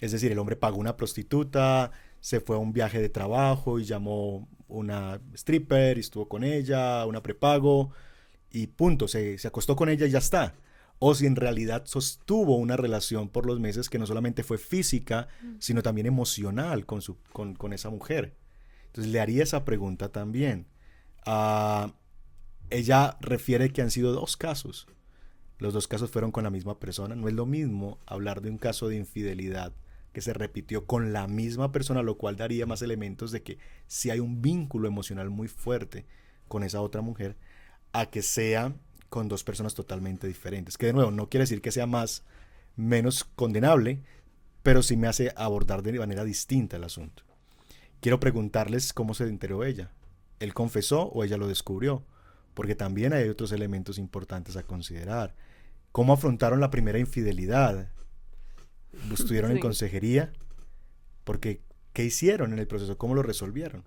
Es 0.00 0.12
decir, 0.12 0.30
el 0.30 0.38
hombre 0.38 0.56
pagó 0.56 0.78
una 0.78 0.96
prostituta, 0.96 1.90
se 2.22 2.40
fue 2.40 2.54
a 2.54 2.60
un 2.60 2.72
viaje 2.72 3.00
de 3.00 3.08
trabajo 3.08 3.80
y 3.80 3.84
llamó 3.84 4.48
una 4.68 5.20
stripper 5.34 5.98
y 5.98 6.00
estuvo 6.00 6.28
con 6.28 6.44
ella, 6.44 7.04
una 7.04 7.20
prepago 7.20 7.90
y 8.48 8.68
punto, 8.68 9.08
se, 9.08 9.36
acostó 9.44 9.74
con 9.74 9.88
ella 9.88 10.06
y 10.06 10.10
ya 10.10 10.18
está. 10.18 10.54
O 11.00 11.16
si 11.16 11.26
en 11.26 11.34
realidad 11.34 11.82
sostuvo 11.84 12.56
una 12.56 12.76
relación 12.76 13.28
por 13.28 13.44
los 13.44 13.58
meses 13.58 13.90
que 13.90 13.98
no 13.98 14.06
solamente 14.06 14.44
fue 14.44 14.56
física, 14.56 15.26
mm. 15.42 15.56
sino 15.58 15.82
también 15.82 16.06
emocional 16.06 16.86
con, 16.86 17.02
su, 17.02 17.18
con, 17.32 17.72
esa 17.72 17.90
mujer. 17.90 18.36
Entonces 18.86 19.12
le 19.12 19.20
haría 19.20 19.42
esa 19.42 19.64
pregunta 19.64 20.10
también. 20.10 20.68
Ah, 21.26 21.92
ella 22.70 23.16
refiere 23.20 23.72
que 23.72 23.82
han 23.82 23.90
sido 23.90 24.12
dos 24.12 24.36
casos. 24.36 24.86
Los 25.58 25.74
dos 25.74 25.88
casos 25.88 26.08
fueron 26.08 26.30
con 26.30 26.44
la 26.44 26.50
misma 26.50 26.78
persona. 26.78 27.16
No 27.16 27.26
es 27.26 27.34
lo 27.34 27.46
mismo 27.46 27.98
hablar 28.06 28.42
de 28.42 28.50
un 28.50 28.58
caso 28.58 28.86
de 28.86 28.94
infidelidad 28.94 29.72
que 30.12 30.20
se 30.20 30.32
repitió 30.32 30.86
con 30.86 31.12
la 31.12 31.26
misma 31.26 31.72
persona, 31.72 32.02
lo 32.02 32.18
cual 32.18 32.36
daría 32.36 32.66
más 32.66 32.82
elementos 32.82 33.32
de 33.32 33.42
que 33.42 33.58
si 33.86 34.10
hay 34.10 34.20
un 34.20 34.42
vínculo 34.42 34.88
emocional 34.88 35.30
muy 35.30 35.48
fuerte 35.48 36.06
con 36.48 36.62
esa 36.62 36.80
otra 36.80 37.00
mujer, 37.00 37.36
a 37.92 38.06
que 38.06 38.22
sea 38.22 38.74
con 39.08 39.28
dos 39.28 39.44
personas 39.44 39.74
totalmente 39.74 40.26
diferentes. 40.26 40.78
Que 40.78 40.86
de 40.86 40.92
nuevo, 40.92 41.10
no 41.10 41.28
quiere 41.28 41.42
decir 41.42 41.60
que 41.60 41.72
sea 41.72 41.86
más, 41.86 42.24
menos 42.76 43.24
condenable, 43.24 44.02
pero 44.62 44.82
sí 44.82 44.96
me 44.96 45.08
hace 45.08 45.32
abordar 45.36 45.82
de 45.82 45.98
manera 45.98 46.24
distinta 46.24 46.76
el 46.76 46.84
asunto. 46.84 47.24
Quiero 48.00 48.20
preguntarles 48.20 48.92
cómo 48.92 49.14
se 49.14 49.24
enteró 49.24 49.64
ella. 49.64 49.92
¿Él 50.40 50.54
confesó 50.54 51.04
o 51.04 51.24
ella 51.24 51.36
lo 51.36 51.46
descubrió? 51.46 52.04
Porque 52.54 52.74
también 52.74 53.12
hay 53.12 53.28
otros 53.28 53.52
elementos 53.52 53.98
importantes 53.98 54.56
a 54.56 54.64
considerar. 54.64 55.34
¿Cómo 55.92 56.12
afrontaron 56.12 56.60
la 56.60 56.70
primera 56.70 56.98
infidelidad? 56.98 57.88
¿Estuvieron 59.12 59.50
en 59.52 59.58
consejería? 59.58 60.32
Porque, 61.24 61.62
¿qué 61.92 62.04
hicieron 62.04 62.52
en 62.52 62.58
el 62.58 62.66
proceso? 62.66 62.98
¿Cómo 62.98 63.14
lo 63.14 63.22
resolvieron? 63.22 63.84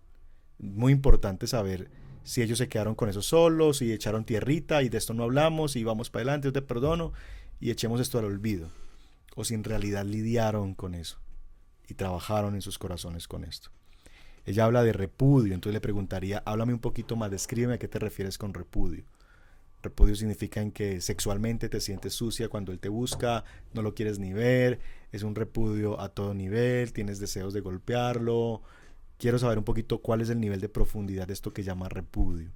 Muy 0.57 0.91
importante 0.91 1.47
saber 1.47 1.89
si 2.23 2.41
ellos 2.41 2.57
se 2.57 2.67
quedaron 2.67 2.95
con 2.95 3.07
eso 3.07 3.21
solos 3.21 3.81
y 3.81 3.93
echaron 3.93 4.25
tierrita 4.25 4.81
y 4.81 4.89
de 4.89 4.97
esto 4.97 5.13
no 5.13 5.23
hablamos 5.23 5.75
y 5.75 5.83
vamos 5.83 6.09
para 6.09 6.21
adelante, 6.21 6.47
yo 6.47 6.53
te 6.53 6.61
perdono 6.61 7.13
y 7.59 7.69
echemos 7.69 8.01
esto 8.01 8.17
al 8.17 8.25
olvido. 8.25 8.69
O 9.35 9.43
si 9.43 9.53
en 9.53 9.63
realidad 9.63 10.05
lidiaron 10.05 10.73
con 10.73 10.95
eso 10.95 11.19
y 11.87 11.93
trabajaron 11.93 12.55
en 12.55 12.61
sus 12.61 12.79
corazones 12.79 13.27
con 13.27 13.43
esto. 13.43 13.69
Ella 14.45 14.65
habla 14.65 14.83
de 14.83 14.93
repudio, 14.93 15.53
entonces 15.53 15.73
le 15.73 15.81
preguntaría, 15.81 16.41
háblame 16.45 16.73
un 16.73 16.79
poquito 16.79 17.15
más, 17.15 17.31
descríbeme 17.31 17.75
a 17.75 17.77
qué 17.79 17.87
te 17.87 17.99
refieres 17.99 18.37
con 18.37 18.53
repudio. 18.53 19.03
Repudio 19.85 20.15
significa 20.15 20.61
en 20.61 20.71
que 20.71 20.99
sexualmente 20.99 21.69
te 21.69 21.79
sientes 21.79 22.13
sucia 22.13 22.49
cuando 22.49 22.71
él 22.71 22.79
te 22.79 22.89
busca, 22.89 23.43
no 23.73 23.83
lo 23.83 23.93
quieres 23.93 24.17
ni 24.17 24.33
ver, 24.33 24.79
es 25.11 25.21
un 25.21 25.35
repudio 25.35 26.01
a 26.01 26.09
todo 26.09 26.33
nivel, 26.33 26.91
tienes 26.91 27.19
deseos 27.19 27.53
de 27.53 27.61
golpearlo, 27.61 28.63
quiero 29.19 29.37
saber 29.37 29.59
un 29.59 29.63
poquito 29.63 29.99
cuál 29.99 30.21
es 30.21 30.29
el 30.31 30.39
nivel 30.39 30.59
de 30.59 30.69
profundidad 30.69 31.27
de 31.27 31.33
esto 31.33 31.53
que 31.53 31.61
llama 31.61 31.87
repudio. 31.87 32.51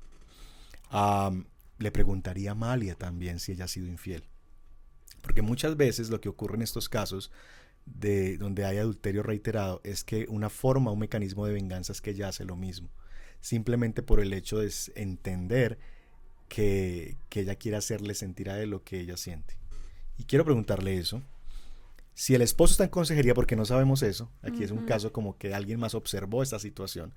le 1.77 1.91
preguntaría 1.91 2.49
a 2.49 2.53
Amalia 2.53 2.95
también 2.95 3.39
si 3.39 3.51
ella 3.51 3.65
ha 3.65 3.67
sido 3.67 3.85
infiel. 3.85 4.23
Porque 5.21 5.43
muchas 5.43 5.77
veces 5.77 6.09
lo 6.09 6.19
que 6.19 6.29
ocurre 6.29 6.55
en 6.55 6.63
estos 6.63 6.89
casos 6.89 7.31
de 7.85 8.37
donde 8.37 8.65
hay 8.65 8.77
adulterio 8.77 9.21
reiterado 9.21 9.81
es 9.83 10.03
que 10.03 10.25
una 10.29 10.49
forma, 10.49 10.91
un 10.91 10.99
mecanismo 10.99 11.45
de 11.45 11.53
venganza 11.53 11.91
es 11.91 12.01
que 12.01 12.09
ella 12.09 12.29
hace 12.29 12.43
lo 12.43 12.55
mismo. 12.55 12.89
Simplemente 13.39 14.01
por 14.01 14.19
el 14.19 14.33
hecho 14.33 14.57
de 14.57 14.71
entender 14.95 15.77
que, 16.49 17.15
que 17.29 17.41
ella 17.41 17.55
quiere 17.55 17.77
hacerle 17.77 18.13
sentir 18.13 18.49
a 18.49 18.61
él 18.61 18.71
lo 18.71 18.83
que 18.83 18.99
ella 18.99 19.15
siente. 19.15 19.57
Y 20.17 20.25
quiero 20.25 20.43
preguntarle 20.43 20.97
eso. 20.97 21.21
Si 22.13 22.35
el 22.35 22.41
esposo 22.41 22.73
está 22.73 22.83
en 22.83 22.89
consejería, 22.89 23.33
porque 23.33 23.55
no 23.55 23.63
sabemos 23.63 24.03
eso, 24.03 24.29
aquí 24.41 24.65
es 24.65 24.71
un 24.71 24.85
caso 24.85 25.13
como 25.13 25.37
que 25.37 25.53
alguien 25.53 25.79
más 25.79 25.95
observó 25.95 26.43
esta 26.43 26.59
situación, 26.59 27.13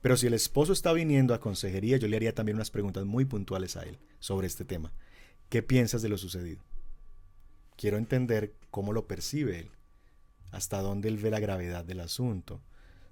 pero 0.00 0.16
si 0.16 0.28
el 0.28 0.34
esposo 0.34 0.72
está 0.72 0.92
viniendo 0.92 1.34
a 1.34 1.40
consejería, 1.40 1.96
yo 1.96 2.06
le 2.06 2.16
haría 2.16 2.34
también 2.34 2.56
unas 2.56 2.70
preguntas 2.70 3.04
muy 3.04 3.24
puntuales 3.24 3.76
a 3.76 3.82
él 3.82 3.98
sobre 4.20 4.46
este 4.46 4.64
tema. 4.64 4.92
¿Qué 5.48 5.62
piensas 5.62 6.02
de 6.02 6.08
lo 6.08 6.18
sucedido? 6.18 6.62
Quiero 7.76 7.96
entender 7.96 8.54
cómo 8.70 8.92
lo 8.92 9.08
percibe 9.08 9.58
él, 9.58 9.70
hasta 10.52 10.80
dónde 10.82 11.08
él 11.08 11.16
ve 11.16 11.30
la 11.30 11.40
gravedad 11.40 11.84
del 11.84 12.00
asunto. 12.00 12.62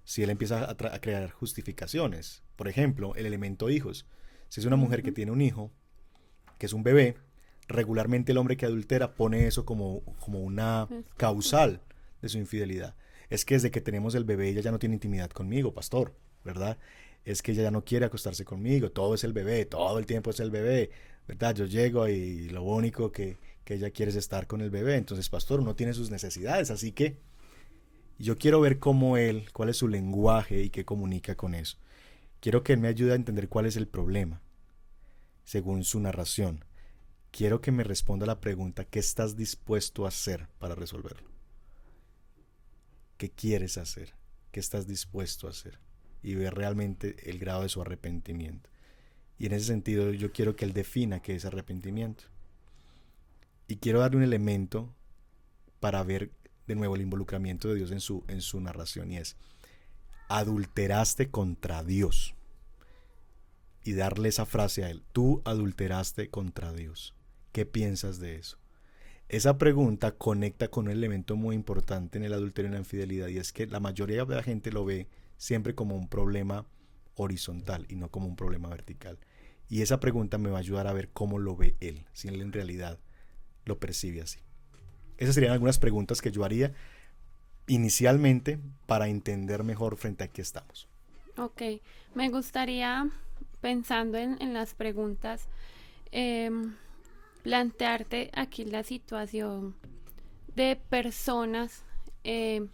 Si 0.04 0.22
él 0.22 0.30
empieza 0.30 0.70
a, 0.70 0.76
crear 1.00 1.30
justificaciones, 1.30 2.42
por 2.56 2.68
ejemplo, 2.68 3.14
el 3.16 3.26
elemento 3.26 3.70
hijos. 3.70 4.06
Si 4.52 4.60
es 4.60 4.66
una 4.66 4.76
mujer 4.76 5.02
que 5.02 5.12
tiene 5.12 5.32
un 5.32 5.40
hijo, 5.40 5.70
que 6.58 6.66
es 6.66 6.74
un 6.74 6.82
bebé, 6.82 7.16
regularmente 7.68 8.32
el 8.32 8.38
hombre 8.38 8.58
que 8.58 8.66
adultera 8.66 9.14
pone 9.14 9.46
eso 9.46 9.64
como, 9.64 10.02
como 10.20 10.40
una 10.40 10.88
causal 11.16 11.80
de 12.20 12.28
su 12.28 12.36
infidelidad. 12.36 12.94
Es 13.30 13.46
que 13.46 13.54
desde 13.54 13.70
que 13.70 13.80
tenemos 13.80 14.14
el 14.14 14.24
bebé 14.24 14.50
ella 14.50 14.60
ya 14.60 14.70
no 14.70 14.78
tiene 14.78 14.96
intimidad 14.96 15.30
conmigo, 15.30 15.72
pastor, 15.72 16.14
¿verdad? 16.44 16.76
Es 17.24 17.40
que 17.40 17.52
ella 17.52 17.62
ya 17.62 17.70
no 17.70 17.82
quiere 17.82 18.04
acostarse 18.04 18.44
conmigo, 18.44 18.92
todo 18.92 19.14
es 19.14 19.24
el 19.24 19.32
bebé, 19.32 19.64
todo 19.64 19.98
el 19.98 20.04
tiempo 20.04 20.28
es 20.28 20.40
el 20.40 20.50
bebé, 20.50 20.90
¿verdad? 21.26 21.54
Yo 21.54 21.64
llego 21.64 22.06
y 22.06 22.50
lo 22.50 22.62
único 22.62 23.10
que, 23.10 23.38
que 23.64 23.76
ella 23.76 23.90
quiere 23.90 24.10
es 24.10 24.16
estar 24.16 24.46
con 24.46 24.60
el 24.60 24.68
bebé. 24.68 24.96
Entonces, 24.96 25.30
pastor, 25.30 25.60
uno 25.60 25.74
tiene 25.76 25.94
sus 25.94 26.10
necesidades, 26.10 26.70
así 26.70 26.92
que 26.92 27.16
yo 28.18 28.36
quiero 28.36 28.60
ver 28.60 28.78
cómo 28.78 29.16
él, 29.16 29.46
cuál 29.54 29.70
es 29.70 29.78
su 29.78 29.88
lenguaje 29.88 30.60
y 30.60 30.68
qué 30.68 30.84
comunica 30.84 31.36
con 31.36 31.54
eso. 31.54 31.78
Quiero 32.42 32.62
que 32.62 32.74
él 32.74 32.80
me 32.80 32.88
ayude 32.88 33.12
a 33.12 33.16
entender 33.16 33.48
cuál 33.48 33.64
es 33.64 33.76
el 33.76 33.88
problema, 33.88 34.42
según 35.44 35.84
su 35.84 35.98
narración 35.98 36.62
quiero 37.32 37.60
que 37.60 37.72
me 37.72 37.82
responda 37.82 38.26
la 38.26 38.40
pregunta, 38.40 38.84
¿qué 38.84 39.00
estás 39.00 39.36
dispuesto 39.36 40.04
a 40.04 40.08
hacer 40.08 40.46
para 40.60 40.76
resolverlo? 40.76 41.28
¿Qué 43.16 43.30
quieres 43.30 43.78
hacer? 43.78 44.14
¿Qué 44.52 44.60
estás 44.60 44.86
dispuesto 44.86 45.48
a 45.48 45.50
hacer? 45.50 45.80
Y 46.22 46.34
ver 46.36 46.54
realmente 46.54 47.28
el 47.28 47.38
grado 47.38 47.62
de 47.62 47.68
su 47.68 47.80
arrepentimiento. 47.80 48.70
Y 49.38 49.46
en 49.46 49.54
ese 49.54 49.66
sentido 49.66 50.12
yo 50.12 50.30
quiero 50.30 50.54
que 50.54 50.64
él 50.64 50.72
defina 50.72 51.20
qué 51.20 51.34
es 51.34 51.44
arrepentimiento. 51.44 52.24
Y 53.66 53.76
quiero 53.76 54.00
darle 54.00 54.18
un 54.18 54.22
elemento 54.22 54.94
para 55.80 56.02
ver 56.04 56.30
de 56.66 56.76
nuevo 56.76 56.94
el 56.94 57.02
involucramiento 57.02 57.68
de 57.68 57.76
Dios 57.76 57.90
en 57.90 58.00
su, 58.00 58.24
en 58.28 58.40
su 58.40 58.60
narración 58.60 59.10
y 59.10 59.16
es, 59.16 59.36
adulteraste 60.38 61.30
contra 61.30 61.84
Dios. 61.84 62.34
Y 63.84 63.92
darle 63.92 64.28
esa 64.28 64.46
frase 64.46 64.84
a 64.84 64.90
él, 64.90 65.02
tú 65.12 65.42
adulteraste 65.44 66.30
contra 66.30 66.72
Dios. 66.72 67.14
¿Qué 67.52 67.66
piensas 67.66 68.18
de 68.18 68.36
eso? 68.36 68.58
Esa 69.28 69.58
pregunta 69.58 70.12
conecta 70.12 70.68
con 70.68 70.86
un 70.86 70.92
elemento 70.92 71.36
muy 71.36 71.54
importante 71.54 72.18
en 72.18 72.24
el 72.24 72.32
adulterio 72.32 72.70
y 72.70 72.72
la 72.72 72.78
infidelidad 72.78 73.28
y 73.28 73.38
es 73.38 73.52
que 73.52 73.66
la 73.66 73.80
mayoría 73.80 74.24
de 74.24 74.36
la 74.36 74.42
gente 74.42 74.70
lo 74.70 74.84
ve 74.84 75.08
siempre 75.36 75.74
como 75.74 75.96
un 75.96 76.08
problema 76.08 76.66
horizontal 77.14 77.86
y 77.88 77.96
no 77.96 78.10
como 78.10 78.26
un 78.26 78.36
problema 78.36 78.68
vertical. 78.68 79.18
Y 79.68 79.82
esa 79.82 80.00
pregunta 80.00 80.38
me 80.38 80.50
va 80.50 80.58
a 80.58 80.60
ayudar 80.60 80.86
a 80.86 80.92
ver 80.92 81.08
cómo 81.10 81.38
lo 81.38 81.56
ve 81.56 81.76
él, 81.80 82.04
si 82.12 82.28
él 82.28 82.40
en 82.40 82.52
realidad 82.52 82.98
lo 83.64 83.78
percibe 83.78 84.20
así. 84.20 84.40
Esas 85.18 85.34
serían 85.34 85.52
algunas 85.52 85.78
preguntas 85.78 86.20
que 86.20 86.30
yo 86.30 86.44
haría 86.44 86.72
inicialmente 87.66 88.58
para 88.86 89.08
entender 89.08 89.64
mejor 89.64 89.96
frente 89.96 90.24
a 90.24 90.28
qué 90.28 90.42
estamos. 90.42 90.88
Ok, 91.36 91.62
me 92.14 92.28
gustaría, 92.28 93.08
pensando 93.60 94.18
en, 94.18 94.52
las 94.52 94.74
preguntas, 94.74 95.48
em, 96.10 96.74
plantearte 97.42 98.30
aquí 98.34 98.64
la 98.64 98.82
situación 98.82 99.74
de 100.54 100.76
personas 100.76 101.82
eh, 102.24 102.66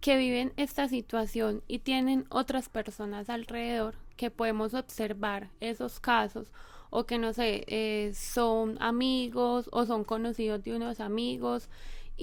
que 0.00 0.16
viven 0.16 0.52
esta 0.56 0.88
situación 0.88 1.62
y 1.68 1.80
tienen 1.80 2.26
otras 2.30 2.68
personas 2.68 3.28
alrededor 3.28 3.94
que 4.16 4.30
podemos 4.30 4.74
observar 4.74 5.50
esos 5.60 6.00
casos 6.00 6.52
o 6.90 7.04
que 7.04 7.18
no 7.18 7.32
sé, 7.32 7.64
eh, 7.68 8.12
son 8.14 8.76
amigos 8.80 9.68
o 9.72 9.86
son 9.86 10.04
conocidos 10.04 10.62
de 10.62 10.76
unos 10.76 11.00
amigos 11.00 11.68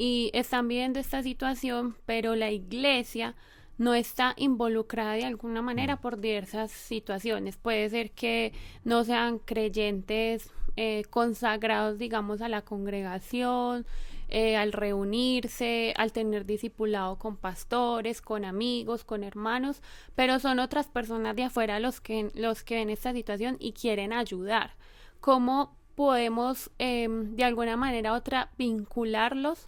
y 0.02 0.32
están 0.34 0.70
viviendo 0.70 0.98
esta 0.98 1.22
situación, 1.22 1.98
pero 2.06 2.34
la 2.34 2.52
iglesia 2.52 3.36
no 3.78 3.94
está 3.94 4.34
involucrada 4.38 5.16
de 5.16 5.26
alguna 5.26 5.62
manera 5.62 5.98
mm. 5.98 6.00
por 6.00 6.22
diversas 6.22 6.72
situaciones. 6.72 7.58
Puede 7.58 7.90
ser 7.90 8.12
que 8.12 8.54
no 8.86 9.04
sean 9.04 9.40
creyentes 9.40 10.52
eh, 10.78 11.04
consagrados, 11.10 12.00
digamos, 12.00 12.40
a 12.42 12.48
la 12.48 12.62
congregación, 12.62 13.86
eh, 14.30 14.56
al 14.56 14.72
reunirse, 14.72 15.94
al 15.98 16.14
tener 16.14 16.46
discipulado 16.46 17.18
con 17.18 17.36
pastores, 17.36 18.22
con 18.22 18.46
amigos, 18.46 19.04
con 19.04 19.26
hermanos, 19.26 19.82
pero 20.16 20.40
son 20.40 20.60
otras 20.60 20.88
personas 20.88 21.36
de 21.36 21.44
afuera 21.44 21.82
los 21.82 22.00
que, 22.00 22.32
los 22.36 22.64
que 22.64 22.76
ven 22.76 22.90
esta 22.90 23.12
situación 23.12 23.58
y 23.60 23.74
quieren 23.74 24.14
ayudar. 24.14 24.78
¿Cómo 25.20 25.76
podemos 25.96 26.72
em, 26.80 27.36
de 27.36 27.44
alguna 27.44 27.76
manera 27.76 28.14
u 28.14 28.16
otra 28.16 28.50
vincularlos? 28.58 29.68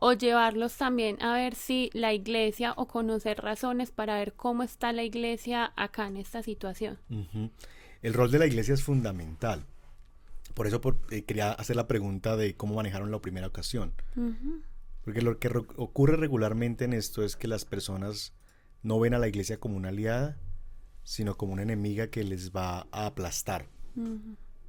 O 0.00 0.12
llevarlos 0.12 0.76
también 0.76 1.20
a 1.22 1.34
ver 1.34 1.54
si 1.54 1.90
la 1.92 2.12
iglesia 2.12 2.72
o 2.76 2.86
conocer 2.86 3.38
razones 3.38 3.90
para 3.90 4.18
ver 4.18 4.32
cómo 4.34 4.62
está 4.62 4.92
la 4.92 5.02
iglesia 5.02 5.72
acá 5.76 6.06
en 6.06 6.16
esta 6.16 6.42
situación. 6.42 6.98
El 8.02 8.14
rol 8.14 8.30
de 8.30 8.38
la 8.38 8.46
iglesia 8.46 8.74
es 8.74 8.82
fundamental. 8.82 9.64
Por 10.54 10.66
eso 10.66 10.80
eh, 11.10 11.22
quería 11.22 11.52
hacer 11.52 11.76
la 11.76 11.86
pregunta 11.86 12.36
de 12.36 12.54
cómo 12.54 12.74
manejaron 12.74 13.10
la 13.10 13.20
primera 13.20 13.46
ocasión. 13.46 13.92
Porque 15.04 15.22
lo 15.22 15.38
que 15.38 15.50
ocurre 15.76 16.16
regularmente 16.16 16.84
en 16.84 16.92
esto 16.92 17.22
es 17.22 17.36
que 17.36 17.48
las 17.48 17.64
personas 17.64 18.34
no 18.82 19.00
ven 19.00 19.14
a 19.14 19.18
la 19.18 19.28
iglesia 19.28 19.58
como 19.58 19.76
una 19.76 19.88
aliada, 19.88 20.36
sino 21.02 21.36
como 21.36 21.52
una 21.54 21.62
enemiga 21.62 22.08
que 22.08 22.22
les 22.22 22.52
va 22.52 22.86
a 22.92 23.06
aplastar. 23.06 23.66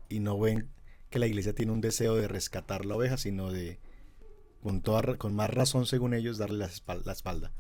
Y 0.09 0.19
no 0.21 0.39
ven 0.39 0.69
que 1.09 1.19
la 1.19 1.27
iglesia 1.27 1.53
tiene 1.53 1.71
un 1.71 1.81
deseo 1.81 2.15
de 2.15 2.27
rescatar 2.27 2.85
la 2.85 2.95
oveja, 2.95 3.17
sino 3.17 3.51
de, 3.51 3.79
con, 4.63 4.81
toda, 4.81 5.17
con 5.17 5.35
más 5.35 5.49
razón 5.49 5.85
según 5.85 6.13
ellos, 6.13 6.37
darle 6.37 6.57
la 6.57 6.65
espalda, 6.65 7.03
la 7.05 7.13
espalda. 7.13 7.51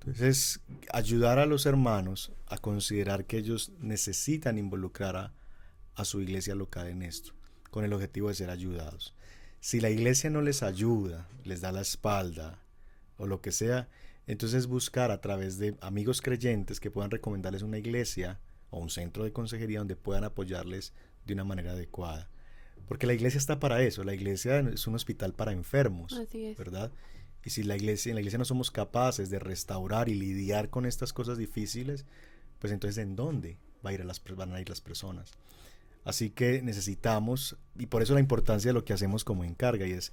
Entonces, 0.00 0.60
ayudar 0.92 1.38
a 1.38 1.46
los 1.46 1.66
hermanos 1.66 2.32
a 2.46 2.58
considerar 2.58 3.24
que 3.24 3.38
ellos 3.38 3.72
necesitan 3.80 4.58
involucrar 4.58 5.32
a 5.96 6.04
su 6.04 6.20
iglesia 6.20 6.54
local 6.54 6.86
en 6.86 7.02
esto, 7.02 7.32
con 7.70 7.84
el 7.84 7.92
objetivo 7.92 8.28
de 8.28 8.34
ser 8.34 8.50
ayudados. 8.50 9.14
Si 9.60 9.80
la 9.80 9.90
iglesia 9.90 10.30
no 10.30 10.42
les 10.42 10.62
ayuda, 10.62 11.28
les 11.42 11.60
da 11.60 11.72
la 11.72 11.80
espalda 11.80 12.60
o 13.16 13.26
lo 13.26 13.40
que 13.40 13.50
sea, 13.50 13.88
entonces 14.26 14.66
buscar 14.66 15.10
a 15.10 15.20
través 15.20 15.58
de 15.58 15.76
amigos 15.80 16.20
creyentes 16.20 16.78
que 16.78 16.90
puedan 16.90 17.10
recomendarles 17.10 17.62
una 17.62 17.78
iglesia 17.78 18.38
o 18.70 18.78
un 18.78 18.90
centro 18.90 19.24
de 19.24 19.32
consejería 19.32 19.78
donde 19.78 19.96
puedan 19.96 20.24
apoyarles 20.24 20.92
de 21.24 21.34
una 21.34 21.44
manera 21.44 21.72
adecuada. 21.72 22.28
Porque 22.86 23.06
la 23.06 23.14
iglesia 23.14 23.38
está 23.38 23.58
para 23.58 23.82
eso, 23.82 24.04
la 24.04 24.14
iglesia 24.14 24.60
es 24.60 24.86
un 24.86 24.94
hospital 24.94 25.32
para 25.32 25.52
enfermos, 25.52 26.12
Así 26.12 26.46
es. 26.46 26.56
¿verdad? 26.56 26.92
Y 27.44 27.50
si 27.50 27.62
la 27.62 27.76
iglesia, 27.76 28.10
en 28.10 28.16
la 28.16 28.20
iglesia 28.20 28.38
no 28.38 28.44
somos 28.44 28.70
capaces 28.70 29.30
de 29.30 29.38
restaurar 29.38 30.08
y 30.08 30.14
lidiar 30.14 30.70
con 30.70 30.86
estas 30.86 31.12
cosas 31.12 31.38
difíciles, 31.38 32.04
pues 32.58 32.72
entonces 32.72 32.98
¿en 32.98 33.16
dónde 33.16 33.58
va 33.84 33.90
a 33.90 33.92
ir 33.92 34.02
a 34.02 34.04
las, 34.04 34.22
van 34.36 34.52
a 34.52 34.60
ir 34.60 34.68
las 34.68 34.80
personas? 34.80 35.32
Así 36.04 36.30
que 36.30 36.62
necesitamos, 36.62 37.56
y 37.78 37.86
por 37.86 38.02
eso 38.02 38.14
la 38.14 38.20
importancia 38.20 38.68
de 38.68 38.74
lo 38.74 38.84
que 38.84 38.92
hacemos 38.92 39.24
como 39.24 39.44
encarga, 39.44 39.86
y 39.86 39.92
es, 39.92 40.12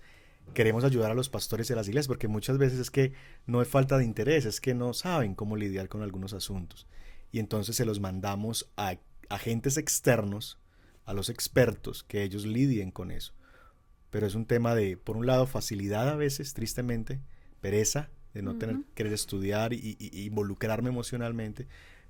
queremos 0.53 0.84
ayudar 0.84 1.12
a 1.12 1.15
los 1.15 1.30
pastores 1.30 1.68
de 1.68 1.75
las 1.75 1.88
iglesias, 1.88 2.08
porque 2.08 2.27
muchas 2.27 2.58
veces 2.58 2.80
es 2.80 2.92
que 2.92 3.13
no 3.46 3.62
es 3.62 3.68
falta 3.68 3.98
de 3.98 4.06
interés, 4.06 4.46
es 4.46 4.60
que 4.60 4.74
no 4.74 4.94
saben 4.94 5.36
cómo 5.36 5.56
lidiar 5.56 5.89
con 5.89 6.01
algunos 6.01 6.34
asuntos. 6.34 6.88
Y 7.32 7.39
entonces 7.39 7.75
se 7.75 7.86
los 7.86 8.00
mandamos 8.00 8.70
a 8.77 8.96
agentes 9.30 9.77
externos, 9.77 10.58
a 11.05 11.13
los 11.13 11.29
expertos, 11.29 12.03
que 12.03 12.24
ellos 12.24 12.45
lidien 12.45 12.91
con 12.91 13.12
eso. 13.12 13.33
Pero 14.10 14.27
es 14.27 14.36
un 14.36 14.45
tema 14.45 14.75
de, 14.75 14.98
por 14.98 15.17
un 15.17 15.25
lado, 15.25 15.48
facilidad 15.48 16.10
a 16.10 16.15
veces, 16.15 16.53
tristemente, 16.53 17.19
pereza, 17.62 18.10
de 18.33 18.41
no 18.41 18.57
tener 18.57 18.77
querer 18.95 19.13
estudiar 19.13 19.74
y, 19.74 19.95
y, 20.00 20.25
involucrarme 20.25 20.89
emocionalmente, 20.89 21.67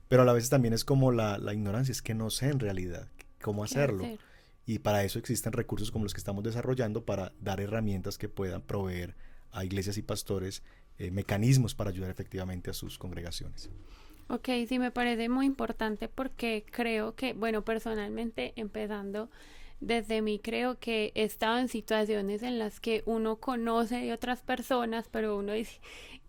pero 0.08 0.22
a 0.22 0.26
la 0.26 0.34
vez 0.34 0.50
también 0.50 0.74
es 0.74 0.86
como 0.86 1.12
la, 1.12 1.38
la 1.38 1.54
ignorancia, 1.54 1.92
es 1.92 2.02
que 2.02 2.14
no 2.14 2.30
sé 2.30 2.50
en 2.50 2.60
realidad 2.60 3.10
cómo 3.42 3.64
hacerlo. 3.64 4.06
Y 4.66 4.80
para 4.80 5.04
eso 5.04 5.20
existen 5.20 5.52
recursos 5.52 5.92
como 5.92 6.06
los 6.06 6.14
que 6.14 6.20
estamos 6.20 6.44
desarrollando 6.44 7.04
para 7.04 7.34
dar 7.42 7.60
herramientas 7.60 8.18
que 8.18 8.30
puedan 8.30 8.62
proveer 8.62 9.16
a 9.52 9.66
iglesias 9.66 9.98
y 9.98 10.02
pastores 10.02 10.64
eh, 10.98 11.12
mecanismos 11.12 11.76
para 11.76 11.90
ayudar 11.90 12.10
efectivamente 12.10 12.70
a 12.70 12.74
sus 12.74 12.98
congregaciones. 12.98 13.70
Ok, 14.30 14.50
sí, 14.68 14.80
me 14.80 14.92
parece 14.92 15.30
muy 15.30 15.46
importante 15.46 16.08
porque 16.08 16.66
creo 16.72 17.16
que, 17.16 17.34
bueno, 17.34 17.64
personalmente 17.64 18.54
empezando 18.56 19.30
desde 19.82 20.22
mí 20.22 20.40
creo 20.40 20.80
que 20.80 21.12
he 21.16 21.24
estado 21.24 21.58
en 21.60 21.68
situaciones 21.68 22.42
en 22.44 22.58
las 22.58 22.80
que 22.80 23.04
uno 23.06 23.38
conoce 23.38 23.98
de 23.98 24.14
otras 24.14 24.42
personas, 24.42 25.10
pero 25.12 25.38
uno 25.38 25.52
dice, 25.54 25.82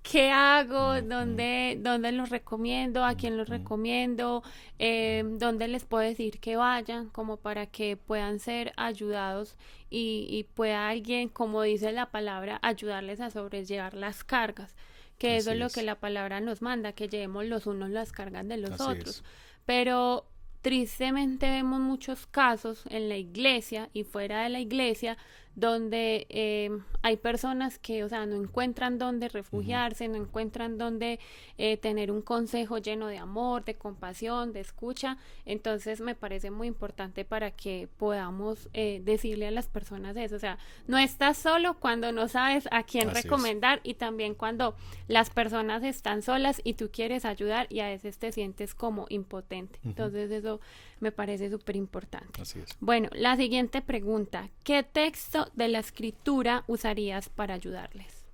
¿qué 0.03 0.31
hago? 0.31 1.01
¿Dónde, 1.03 1.79
dónde 1.81 2.13
los 2.13 2.31
recomiendo? 2.31 3.05
¿A 3.05 3.15
quién 3.17 3.37
los 3.37 3.49
recomiendo? 3.49 4.43
Eh, 4.81 5.23
¿Dónde 5.39 5.69
les 5.69 5.85
puedo 5.85 6.03
decir 6.05 6.41
que 6.41 6.57
vayan? 6.57 7.11
Como 7.11 7.37
para 7.39 7.67
que 7.67 7.97
puedan 7.97 8.41
ser 8.41 8.73
ayudados 8.77 9.57
y, 9.91 10.27
y 10.31 10.45
pueda 10.45 10.89
alguien, 10.89 11.29
como 11.29 11.63
dice 11.63 11.93
la 11.93 12.11
palabra, 12.11 12.59
ayudarles 12.63 13.21
a 13.21 13.31
sobrellevar 13.31 13.95
las 13.95 14.25
cargas. 14.25 14.75
Que 15.18 15.37
eso 15.37 15.52
es 15.52 15.59
lo 15.59 15.71
que 15.71 15.83
la 15.83 16.00
palabra 16.00 16.40
nos 16.40 16.61
manda, 16.62 16.92
que 16.92 17.09
llevemos 17.09 17.47
los 17.47 17.66
unos 17.66 17.90
las 17.90 18.12
cargas 18.12 18.47
de 18.49 18.56
los 18.56 18.80
otros. 18.80 19.23
Pero 19.64 20.26
tristemente 20.62 21.50
vemos 21.50 21.80
muchos 21.80 22.26
casos 22.26 22.85
en 22.88 23.09
la 23.09 23.16
iglesia 23.16 23.90
y 23.92 24.04
fuera 24.04 24.42
de 24.42 24.49
la 24.49 24.61
iglesia 24.61 25.16
donde 25.56 26.26
eh, 26.30 26.70
hay 27.02 27.16
personas 27.16 27.78
que, 27.78 28.02
o 28.02 28.08
sea, 28.08 28.26
no 28.26 28.37
encuentran 28.37 28.99
dónde 28.99 29.28
refugiarse, 29.28 30.08
no 30.08 30.16
encuentran 30.16 30.78
dónde 30.78 31.20
eh, 31.58 31.76
tener 31.76 32.11
un 32.11 32.23
consejo 32.23 32.78
lleno 32.78 33.06
de 33.06 33.18
amor, 33.18 33.64
de 33.64 33.75
compasión, 33.75 34.52
de 34.52 34.61
escucha. 34.61 35.16
Entonces 35.44 36.00
me 36.00 36.14
parece 36.14 36.50
muy 36.50 36.66
importante 36.66 37.25
para 37.25 37.50
que 37.50 37.88
podamos 37.99 38.68
eh, 38.73 39.00
decirle 39.04 39.46
a 39.46 39.50
las 39.50 39.68
personas 39.68 40.16
eso. 40.16 40.37
O 40.37 40.40
sea, 40.40 40.58
no 40.87 40.99
estás 40.99 41.38
solo 41.38 41.75
cuando 41.78 42.11
no 42.11 42.28
sabes 42.28 42.68
a 42.70 42.82
quién 42.82 43.11
recomendar 43.11 43.80
y 43.84 43.94
también 43.94 44.34
cuando 44.34 44.75
las 45.08 45.30
personas 45.30 45.84
están 45.84 46.23
solas 46.23 46.61
y 46.64 46.75
tú 46.75 46.90
quieres 46.90 47.25
ayudar 47.25 47.66
y 47.70 47.80
a 47.80 47.88
veces 47.88 48.18
te 48.18 48.32
sientes 48.32 48.75
como 48.75 49.06
impotente. 49.08 49.78
Entonces 49.84 50.30
eso 50.30 50.61
me 51.01 51.13
parece 51.13 51.51
súper 51.51 51.77
importante. 51.77 52.41
Así 52.41 52.59
es. 52.61 52.71
Bueno, 52.81 53.09
la 53.13 53.37
siguiente 53.37 53.83
pregunta, 53.83 54.51
¿qué 54.63 54.83
texto 54.83 55.51
de 55.55 55.69
la 55.69 55.79
escritura 55.79 56.65
usarías 56.67 57.29
para 57.29 57.55
ayudarles? 57.55 58.25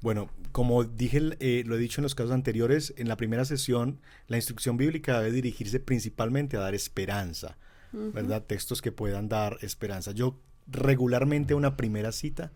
Bueno, 0.00 0.30
como 0.52 0.84
dije, 0.84 1.20
eh, 1.40 1.64
lo 1.66 1.76
he 1.76 1.78
dicho 1.78 2.00
en 2.00 2.04
los 2.04 2.14
casos 2.14 2.32
anteriores, 2.32 2.94
en 2.96 3.08
la 3.08 3.16
primera 3.16 3.44
sesión, 3.44 4.00
la 4.28 4.36
instrucción 4.36 4.76
bíblica 4.76 5.20
debe 5.20 5.34
dirigirse 5.34 5.80
principalmente 5.80 6.56
a 6.56 6.60
dar 6.60 6.74
esperanza, 6.74 7.58
¿verdad? 7.92 8.44
Textos 8.44 8.82
que 8.82 8.92
puedan 8.92 9.28
dar 9.28 9.58
esperanza. 9.62 10.12
Yo 10.12 10.38
regularmente 10.66 11.54
a 11.54 11.56
una 11.56 11.76
primera 11.76 12.12
cita 12.12 12.52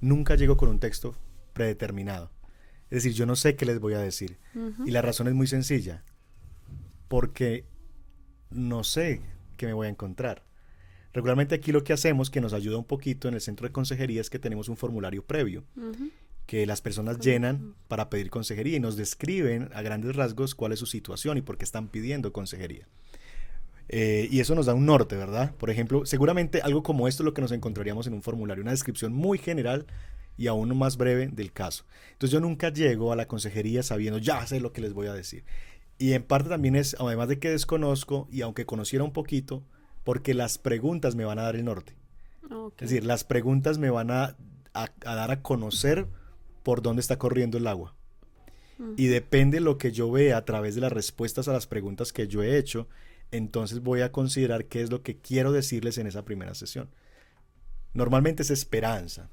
nunca 0.00 0.34
llego 0.34 0.56
con 0.56 0.68
un 0.68 0.80
texto 0.80 1.16
predeterminado. 1.52 2.32
Es 2.90 3.04
decir, 3.04 3.12
yo 3.12 3.26
no 3.26 3.36
sé 3.36 3.56
qué 3.56 3.66
les 3.66 3.78
voy 3.78 3.94
a 3.94 4.00
decir. 4.00 4.38
Y 4.84 4.90
la 4.90 5.02
razón 5.02 5.28
es 5.28 5.34
muy 5.34 5.46
sencilla. 5.46 6.02
Porque 7.10 7.64
no 8.50 8.84
sé 8.84 9.20
qué 9.56 9.66
me 9.66 9.72
voy 9.72 9.88
a 9.88 9.90
encontrar. 9.90 10.44
Regularmente 11.12 11.56
aquí 11.56 11.72
lo 11.72 11.82
que 11.82 11.92
hacemos, 11.92 12.30
que 12.30 12.40
nos 12.40 12.52
ayuda 12.52 12.78
un 12.78 12.84
poquito 12.84 13.26
en 13.26 13.34
el 13.34 13.40
centro 13.40 13.66
de 13.66 13.72
consejería, 13.72 14.20
es 14.20 14.30
que 14.30 14.38
tenemos 14.38 14.68
un 14.68 14.76
formulario 14.76 15.24
previo 15.24 15.64
que 16.46 16.66
las 16.66 16.80
personas 16.80 17.18
llenan 17.18 17.74
para 17.88 18.10
pedir 18.10 18.30
consejería 18.30 18.76
y 18.76 18.80
nos 18.80 18.96
describen 18.96 19.70
a 19.74 19.82
grandes 19.82 20.14
rasgos 20.14 20.54
cuál 20.54 20.70
es 20.70 20.78
su 20.78 20.86
situación 20.86 21.36
y 21.36 21.42
por 21.42 21.58
qué 21.58 21.64
están 21.64 21.88
pidiendo 21.88 22.32
consejería. 22.32 22.86
Eh, 23.88 24.28
y 24.30 24.38
eso 24.38 24.54
nos 24.54 24.66
da 24.66 24.74
un 24.74 24.86
norte, 24.86 25.16
¿verdad? 25.16 25.52
Por 25.56 25.68
ejemplo, 25.68 26.06
seguramente 26.06 26.62
algo 26.62 26.84
como 26.84 27.08
esto 27.08 27.24
es 27.24 27.24
lo 27.24 27.34
que 27.34 27.42
nos 27.42 27.50
encontraríamos 27.50 28.06
en 28.06 28.14
un 28.14 28.22
formulario, 28.22 28.62
una 28.62 28.70
descripción 28.70 29.12
muy 29.12 29.36
general 29.36 29.84
y 30.36 30.46
aún 30.46 30.78
más 30.78 30.96
breve 30.96 31.26
del 31.26 31.52
caso. 31.52 31.86
Entonces 32.12 32.30
yo 32.30 32.38
nunca 32.38 32.72
llego 32.72 33.10
a 33.10 33.16
la 33.16 33.26
consejería 33.26 33.82
sabiendo, 33.82 34.18
ya 34.18 34.46
sé 34.46 34.60
lo 34.60 34.72
que 34.72 34.80
les 34.80 34.92
voy 34.92 35.08
a 35.08 35.12
decir. 35.12 35.42
Y 36.00 36.14
en 36.14 36.22
parte 36.22 36.48
también 36.48 36.76
es, 36.76 36.96
además 36.98 37.28
de 37.28 37.38
que 37.38 37.50
desconozco, 37.50 38.26
y 38.32 38.40
aunque 38.40 38.64
conociera 38.64 39.04
un 39.04 39.12
poquito, 39.12 39.62
porque 40.02 40.32
las 40.32 40.56
preguntas 40.56 41.14
me 41.14 41.26
van 41.26 41.38
a 41.38 41.42
dar 41.42 41.56
el 41.56 41.66
norte. 41.66 41.94
Es 42.78 42.88
decir, 42.88 43.04
las 43.04 43.22
preguntas 43.22 43.76
me 43.76 43.90
van 43.90 44.10
a, 44.10 44.34
dar 45.02 45.30
a 45.30 45.42
conocer 45.42 46.06
por 46.62 46.80
dónde 46.80 47.00
está 47.00 47.18
corriendo 47.18 47.58
el 47.58 47.66
agua. 47.66 47.94
Y 48.96 49.08
depende 49.08 49.60
lo 49.60 49.76
que 49.76 49.92
yo 49.92 50.10
vea 50.10 50.38
a 50.38 50.44
través 50.46 50.74
de 50.74 50.80
las 50.80 50.90
respuestas 50.90 51.48
a 51.48 51.52
las 51.52 51.66
preguntas 51.66 52.14
que 52.14 52.28
yo 52.28 52.42
he 52.42 52.56
hecho, 52.56 52.88
entonces 53.30 53.82
voy 53.82 54.00
a 54.00 54.10
considerar 54.10 54.64
qué 54.64 54.80
es 54.80 54.90
lo 54.90 55.02
que 55.02 55.18
quiero 55.18 55.52
decirles 55.52 55.98
en 55.98 56.06
esa 56.06 56.24
primera 56.24 56.54
sesión. 56.54 56.88
Normalmente 57.92 58.42
es 58.42 58.50
esperanza, 58.50 59.28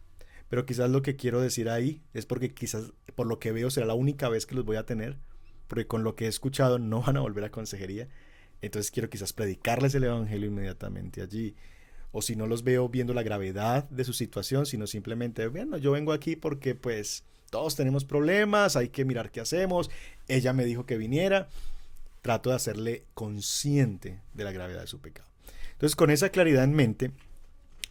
pero 0.50 0.66
quizás 0.66 0.90
lo 0.90 1.02
que 1.02 1.16
quiero 1.16 1.40
decir 1.40 1.70
ahí 1.70 2.02
es 2.14 2.26
porque 2.26 2.54
quizás 2.54 2.92
por 3.16 3.26
lo 3.26 3.40
que 3.40 3.54
veo 3.54 3.70
será 3.70 3.86
la 3.86 3.94
única 3.94 4.28
vez 4.28 4.46
que 4.46 4.56
los 4.56 4.66
voy 4.66 4.76
a 4.76 4.86
tener 4.86 5.18
porque 5.68 5.88
con 5.88 6.04
lo 6.04 6.16
que 6.16 6.26
he 6.26 6.28
escuchado 6.28 6.80
no 6.80 7.02
van 7.02 7.18
a 7.18 7.22
volver 7.22 7.44
a 7.44 7.52
consejería. 7.52 8.08
Entonces 8.62 8.92
quiero 8.92 9.10
quizás 9.10 9.34
predicarles 9.34 9.94
el 9.96 10.06
Evangelio 10.06 10.48
inmediatamente 10.48 11.22
allí. 11.22 11.56
O 12.12 12.22
si 12.22 12.36
no 12.36 12.48
los 12.48 12.64
veo 12.64 12.90
viendo 12.90 13.14
la 13.14 13.22
gravedad 13.22 13.88
de 13.90 14.04
su 14.04 14.14
situación, 14.14 14.66
sino 14.66 14.88
simplemente, 14.88 15.48
bueno, 15.48 15.78
yo 15.78 15.92
vengo 15.92 16.14
aquí 16.14 16.36
porque 16.36 16.74
pues 16.74 17.24
todos 17.52 17.76
tenemos 17.76 18.06
problemas, 18.06 18.76
hay 18.76 18.90
que 18.90 19.06
mirar 19.06 19.30
qué 19.30 19.42
hacemos. 19.42 19.92
Ella 20.28 20.54
me 20.54 20.66
dijo 20.66 20.86
que 20.86 20.98
viniera. 20.98 21.50
Trato 22.22 22.50
de 22.50 22.56
hacerle 22.56 23.06
consciente 23.14 24.20
de 24.34 24.44
la 24.44 24.52
gravedad 24.52 24.82
de 24.82 24.88
su 24.88 25.00
pecado. 25.00 25.30
Entonces 25.74 25.96
con 25.96 26.10
esa 26.10 26.30
claridad 26.30 26.64
en 26.64 26.74
mente, 26.74 27.12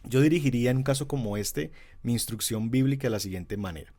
yo 0.03 0.19
dirigiría 0.19 0.71
en 0.71 0.77
un 0.77 0.83
caso 0.83 1.07
como 1.07 1.37
este 1.37 1.71
mi 2.03 2.11
instrucción 2.11 2.69
bíblica 2.69 3.07
de 3.07 3.11
la 3.11 3.19
siguiente 3.19 3.55
manera 3.55 3.93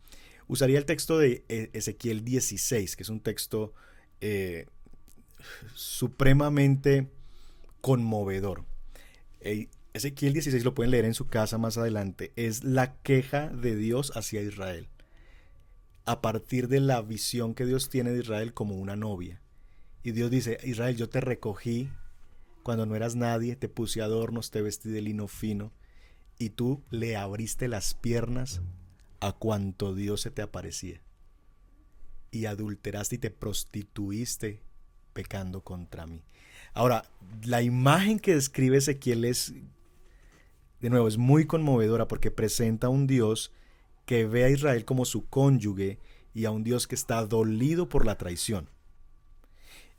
usaría 0.48 0.78
el 0.78 0.84
texto 0.84 1.18
de 1.18 1.44
e-, 1.48 1.70
Ezequiel 1.72 2.24
16, 2.24 2.96
que 2.96 3.02
es 3.02 3.08
un 3.08 3.20
texto 3.20 3.72
eh, 4.20 4.66
supremamente 5.74 7.08
conmovedor. 7.80 8.64
Ezequiel 9.92 10.32
16 10.32 10.64
lo 10.64 10.74
pueden 10.74 10.90
leer 10.90 11.04
en 11.04 11.14
su 11.14 11.28
casa 11.28 11.58
más 11.58 11.78
adelante. 11.78 12.32
Es 12.36 12.64
la 12.64 13.00
queja 13.02 13.48
de 13.48 13.76
Dios 13.76 14.12
hacia 14.16 14.42
Israel. 14.42 14.88
A 16.04 16.20
partir 16.20 16.68
de 16.68 16.80
la 16.80 17.00
visión 17.02 17.54
que 17.54 17.66
Dios 17.66 17.88
tiene 17.88 18.10
de 18.10 18.20
Israel 18.20 18.54
como 18.54 18.74
una 18.76 18.96
novia. 18.96 19.40
Y 20.02 20.12
Dios 20.12 20.30
dice, 20.30 20.58
Israel, 20.64 20.96
yo 20.96 21.08
te 21.08 21.20
recogí 21.20 21.90
cuando 22.62 22.86
no 22.86 22.96
eras 22.96 23.16
nadie, 23.16 23.56
te 23.56 23.68
puse 23.68 24.02
adornos, 24.02 24.50
te 24.50 24.62
vestí 24.62 24.90
de 24.90 25.02
lino 25.02 25.26
fino, 25.28 25.72
y 26.38 26.50
tú 26.50 26.82
le 26.90 27.16
abriste 27.16 27.66
las 27.66 27.94
piernas 27.94 28.60
a 29.20 29.32
cuanto 29.32 29.94
Dios 29.94 30.20
se 30.20 30.30
te 30.30 30.42
aparecía. 30.42 31.00
Y 32.30 32.46
adulteraste 32.46 33.16
y 33.16 33.18
te 33.18 33.30
prostituiste 33.30 34.62
pecando 35.12 35.62
contra 35.62 36.06
mí. 36.06 36.22
Ahora, 36.74 37.04
la 37.44 37.62
imagen 37.62 38.18
que 38.18 38.34
describe 38.34 38.76
Ezequiel 38.76 39.24
es, 39.24 39.54
de 40.80 40.90
nuevo, 40.90 41.08
es 41.08 41.16
muy 41.16 41.46
conmovedora 41.46 42.06
porque 42.06 42.30
presenta 42.30 42.88
a 42.88 42.90
un 42.90 43.06
Dios 43.06 43.52
que 44.06 44.26
ve 44.26 44.44
a 44.44 44.50
Israel 44.50 44.84
como 44.84 45.04
su 45.04 45.28
cónyuge 45.28 45.98
y 46.34 46.44
a 46.44 46.50
un 46.50 46.62
Dios 46.62 46.86
que 46.86 46.94
está 46.94 47.26
dolido 47.26 47.88
por 47.88 48.06
la 48.06 48.16
traición. 48.16 48.70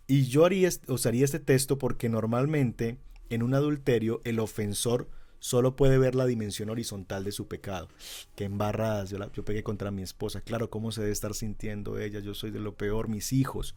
Y 0.07 0.25
yo 0.25 0.45
haría, 0.45 0.69
usaría 0.87 1.25
este 1.25 1.39
texto 1.39 1.77
porque 1.77 2.09
normalmente 2.09 2.97
en 3.29 3.43
un 3.43 3.53
adulterio 3.53 4.21
el 4.23 4.39
ofensor 4.39 5.09
solo 5.39 5.75
puede 5.75 5.97
ver 5.97 6.15
la 6.15 6.25
dimensión 6.25 6.69
horizontal 6.69 7.23
de 7.23 7.31
su 7.31 7.47
pecado. 7.47 7.89
Qué 8.35 8.45
embarradas, 8.45 9.09
yo, 9.09 9.17
yo 9.31 9.45
pegué 9.45 9.63
contra 9.63 9.91
mi 9.91 10.01
esposa, 10.01 10.41
claro, 10.41 10.69
¿cómo 10.69 10.91
se 10.91 11.01
debe 11.01 11.13
estar 11.13 11.33
sintiendo 11.33 11.97
ella? 11.99 12.19
Yo 12.19 12.33
soy 12.33 12.51
de 12.51 12.59
lo 12.59 12.75
peor, 12.75 13.07
mis 13.07 13.33
hijos. 13.33 13.75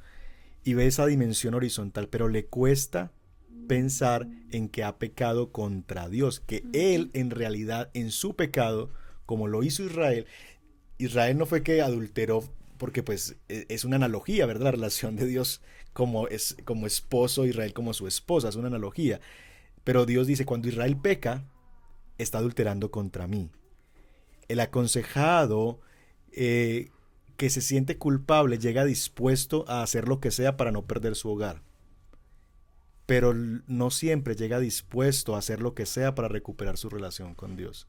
Y 0.65 0.75
ve 0.75 0.87
esa 0.87 1.07
dimensión 1.07 1.55
horizontal, 1.55 2.09
pero 2.09 2.29
le 2.29 2.47
cuesta 2.47 3.13
pensar 3.69 4.29
en 4.51 4.69
que 4.69 4.85
ha 4.85 4.99
pecado 4.99 5.51
contra 5.51 6.09
Dios, 6.09 6.41
que 6.41 6.65
él 6.73 7.11
en 7.15 7.31
realidad 7.31 7.91
en 7.95 8.11
su 8.11 8.37
pecado, 8.37 8.91
como 9.27 9.49
lo 9.49 9.63
hizo 9.63 9.85
Israel, 9.85 10.27
Israel 10.99 11.39
no 11.39 11.47
fue 11.47 11.63
que 11.63 11.83
adulteró 11.83 12.45
porque 12.79 13.03
pues 13.03 13.37
e, 13.49 13.67
es 13.69 13.85
una 13.85 13.97
analogía, 13.97 14.47
¿verdad? 14.47 14.65
La 14.65 14.71
relación 14.73 15.17
de 15.17 15.27
Dios 15.27 15.63
como, 15.93 16.27
es, 16.29 16.57
como 16.65 16.87
esposo, 16.87 17.47
Israel 17.47 17.73
como 17.73 17.95
su 17.95 18.07
esposa, 18.07 18.49
es 18.49 18.57
una 18.57 18.69
analogía. 18.69 19.21
Pero 19.85 20.07
Dios 20.07 20.27
dice, 20.27 20.47
cuando 20.47 20.69
Israel 20.69 20.97
peca, 20.97 21.45
está 22.19 22.39
adulterando 22.39 22.91
contra 22.91 23.27
mí. 23.27 23.51
El 24.49 24.61
aconsejado 24.61 25.81
eh, 26.33 26.91
que 27.37 27.51
se 27.51 27.61
siente 27.61 27.99
culpable 27.99 28.59
llega 28.59 28.85
dispuesto 28.85 29.65
a 29.69 29.83
hacer 29.83 30.09
lo 30.09 30.21
que 30.21 30.31
sea 30.31 30.57
para 30.57 30.71
no 30.71 30.87
perder 30.87 31.17
su 31.17 31.31
hogar. 31.31 31.63
Pero 33.07 33.35
no 33.35 33.91
siempre 33.91 34.37
llega 34.37 34.61
dispuesto 34.61 35.35
a 35.35 35.39
hacer 35.39 35.61
lo 35.61 35.75
que 35.75 35.87
sea 35.87 36.15
para 36.15 36.29
recuperar 36.29 36.79
su 36.79 36.89
relación 36.89 37.35
con 37.35 37.57
Dios. 37.57 37.89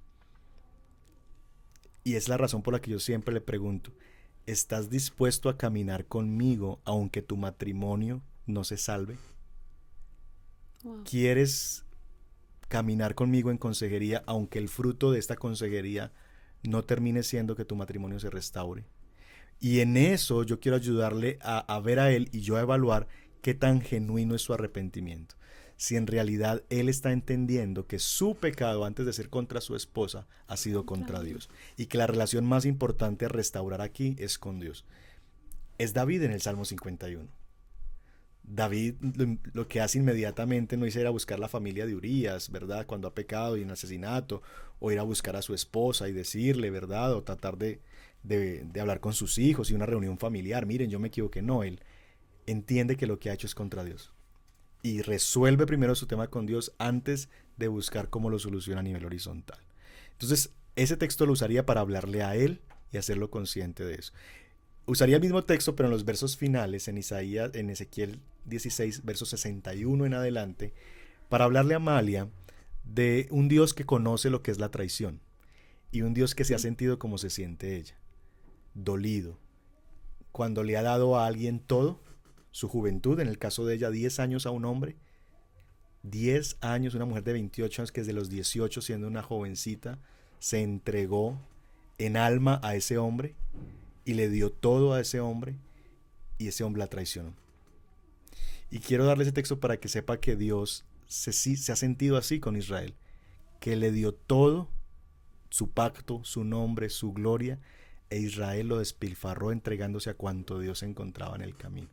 Y 2.04 2.16
es 2.16 2.28
la 2.28 2.38
razón 2.38 2.64
por 2.64 2.74
la 2.74 2.82
que 2.82 2.92
yo 2.92 3.00
siempre 3.00 3.34
le 3.34 3.42
pregunto, 3.42 3.94
¿estás 4.46 4.90
dispuesto 4.90 5.50
a 5.50 5.58
caminar 5.58 6.06
conmigo 6.06 6.82
aunque 6.84 7.22
tu 7.22 7.38
matrimonio 7.38 8.22
no 8.46 8.64
se 8.64 8.78
salve? 8.78 9.18
¿Quieres 11.06 11.83
caminar 12.74 13.14
conmigo 13.14 13.52
en 13.52 13.60
consejería 13.60 14.24
aunque 14.26 14.58
el 14.58 14.68
fruto 14.68 15.12
de 15.12 15.20
esta 15.20 15.36
consejería 15.36 16.12
no 16.64 16.84
termine 16.84 17.22
siendo 17.22 17.56
que 17.56 17.66
tu 17.66 17.76
matrimonio 17.76 18.20
se 18.20 18.32
restaure? 18.32 18.86
Y 19.60 19.82
en 19.82 19.96
eso 19.96 20.42
yo 20.42 20.60
quiero 20.60 20.78
ayudarle 20.78 21.38
a, 21.44 21.60
a 21.60 21.80
ver 21.80 22.00
a 22.00 22.12
él 22.12 22.30
y 22.32 22.42
yo 22.42 22.58
a 22.58 22.62
evaluar 22.62 23.08
qué 23.44 23.54
tan 23.54 23.80
genuino 23.80 24.34
es 24.34 24.42
su 24.42 24.56
arrepentimiento 24.56 25.36
si 25.78 25.96
en 25.96 26.08
realidad 26.08 26.64
él 26.70 26.90
está 26.90 27.12
entendiendo 27.12 27.86
que 27.86 28.00
su 28.00 28.36
pecado 28.36 28.86
antes 28.86 29.06
de 29.06 29.14
ser 29.14 29.30
contra 29.30 29.62
su 29.62 29.76
esposa 29.76 30.28
ha 30.48 30.58
sido 30.58 30.86
contra 30.88 31.22
Dios 31.22 31.50
y 31.78 31.86
que 31.88 31.98
la 32.00 32.08
relación 32.08 32.46
más 32.46 32.66
importante 32.66 33.26
a 33.26 33.30
restaurar 33.30 33.82
aquí 33.82 34.16
es 34.18 34.40
con 34.40 34.60
Dios. 34.60 34.86
Es 35.78 35.94
David 35.94 36.24
en 36.24 36.32
el 36.32 36.42
Salmo 36.42 36.66
51. 36.66 37.43
David 38.44 38.96
lo, 39.54 39.68
que 39.68 39.82
hace 39.82 40.00
inmediatamente 40.00 40.78
no 40.78 40.86
es 40.86 40.96
ir 40.96 41.08
a 41.08 41.12
buscar 41.12 41.40
la 41.40 41.48
familia 41.48 41.86
de 41.86 41.96
Urias, 41.96 42.52
¿verdad? 42.52 42.86
Cuando 42.86 43.08
ha 43.08 43.16
pecado 43.16 43.58
y 43.58 43.62
en 43.62 43.72
asesinato, 43.72 44.42
o 44.80 44.92
ir 44.92 45.00
a 45.00 45.04
buscar 45.04 45.36
a 45.36 45.42
su 45.42 45.54
esposa 45.54 46.10
y 46.10 46.12
decirle, 46.12 46.70
¿verdad? 46.70 47.14
O 47.14 47.24
tratar 47.24 47.58
de, 47.58 47.80
de, 48.24 48.64
de 48.66 48.82
hablar 48.82 49.00
con 49.00 49.14
sus 49.14 49.38
hijos 49.38 49.72
y 49.72 49.74
una 49.74 49.86
reunión 49.86 50.18
familiar. 50.18 50.66
Miren, 50.66 50.90
yo 50.90 51.00
me 51.00 51.08
equivoqué. 51.08 51.42
No, 51.42 51.64
él 51.64 51.80
entiende 52.46 52.98
que 52.98 53.08
lo 53.08 53.20
que 53.20 53.30
ha 53.30 53.34
hecho 53.34 53.48
es 53.48 53.56
contra 53.56 53.84
Dios 53.84 54.14
y 54.84 55.02
resuelve 55.02 55.66
primero 55.66 55.96
su 55.96 56.06
tema 56.06 56.28
con 56.28 56.46
Dios 56.46 56.74
antes 56.78 57.30
de 57.58 57.70
buscar 57.70 58.10
cómo 58.10 58.30
lo 58.30 58.38
soluciona 58.38 58.82
a 58.82 58.84
nivel 58.84 59.06
horizontal. 59.06 59.60
Entonces, 60.12 60.52
ese 60.76 60.98
texto 60.98 61.26
lo 61.26 61.32
usaría 61.32 61.66
para 61.66 61.82
hablarle 61.82 62.22
a 62.22 62.36
él 62.36 62.62
y 62.92 62.98
hacerlo 62.98 63.32
consciente 63.32 63.86
de 63.86 63.96
eso. 63.96 64.14
Usaría 64.86 65.16
el 65.16 65.22
mismo 65.22 65.46
texto, 65.46 65.76
pero 65.76 65.88
en 65.88 65.94
los 65.94 66.04
versos 66.04 66.36
finales, 66.36 66.88
en 66.88 66.98
Isaías, 66.98 67.52
en 67.54 67.70
Ezequiel 67.70 68.20
16, 68.46 69.06
versos 69.06 69.30
61 69.30 70.06
en 70.06 70.14
adelante, 70.14 70.74
para 71.30 71.46
hablarle 71.46 71.74
a 71.74 71.78
Amalia 71.78 72.28
de 72.84 73.28
un 73.32 73.48
Dios 73.48 73.74
que 73.74 73.86
conoce 73.86 74.30
lo 74.30 74.44
que 74.44 74.52
es 74.52 74.60
la 74.60 74.72
traición 74.72 75.22
y 75.92 76.02
un 76.02 76.14
Dios 76.14 76.36
que 76.36 76.44
se 76.44 76.54
ha 76.54 76.60
sentido 76.60 77.00
como 77.00 77.18
se 77.18 77.30
siente 77.30 77.78
ella, 77.78 77.96
dolido, 78.74 79.38
cuando 80.34 80.64
le 80.64 80.76
ha 80.76 80.82
dado 80.82 81.18
a 81.18 81.28
alguien 81.28 81.60
todo 81.60 82.02
su 82.52 82.68
juventud, 82.68 83.20
en 83.22 83.30
el 83.30 83.38
caso 83.38 83.66
de 83.66 83.76
ella 83.76 83.90
10 83.90 84.20
años 84.20 84.46
a 84.46 84.52
un 84.52 84.66
hombre, 84.66 84.98
10 86.02 86.58
años, 86.60 86.94
una 86.94 87.06
mujer 87.06 87.24
de 87.24 87.34
28 87.34 87.82
años 87.82 87.92
que 87.94 88.02
desde 88.02 88.12
los 88.12 88.30
18 88.30 88.82
siendo 88.82 89.08
una 89.08 89.24
jovencita 89.24 90.00
se 90.40 90.62
entregó 90.62 91.40
en 92.00 92.18
alma 92.18 92.60
a 92.64 92.76
ese 92.76 92.98
hombre 92.98 93.36
y 94.06 94.14
le 94.14 94.30
dio 94.30 94.52
todo 94.52 94.94
a 94.94 95.02
ese 95.02 95.20
hombre 95.20 95.56
y 96.38 96.48
ese 96.48 96.64
hombre 96.64 96.80
la 96.80 96.88
traicionó. 96.88 97.34
Y 98.70 98.80
quiero 98.80 99.06
darle 99.06 99.24
ese 99.24 99.32
texto 99.32 99.60
para 99.60 99.78
que 99.78 99.88
sepa 99.88 100.20
que 100.20 100.36
Dios 100.36 100.86
se, 101.08 101.32
se 101.32 101.72
ha 101.72 101.76
sentido 101.76 102.18
así 102.18 102.40
con 102.40 102.58
Israel, 102.58 102.96
que 103.60 103.76
le 103.76 103.92
dio 103.92 104.14
todo, 104.14 104.70
su 105.50 105.70
pacto, 105.70 106.24
su 106.24 106.44
nombre, 106.44 106.90
su 106.90 107.14
gloria, 107.14 107.60
e 108.10 108.20
Israel 108.20 108.68
lo 108.68 108.80
despilfarró 108.80 109.52
entregándose 109.52 110.10
a 110.10 110.16
cuanto 110.16 110.60
Dios 110.60 110.84
encontraba 110.84 111.36
en 111.36 111.42
el 111.42 111.56
camino 111.56 111.90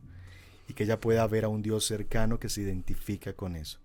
y 0.67 0.73
que 0.73 0.83
ella 0.83 0.99
pueda 0.99 1.25
ver 1.27 1.45
a 1.45 1.49
un 1.49 1.61
Dios 1.61 1.85
cercano 1.85 2.39
que 2.39 2.49
se 2.49 2.61
identifica 2.61 3.33
con 3.33 3.55
eso. 3.55 3.79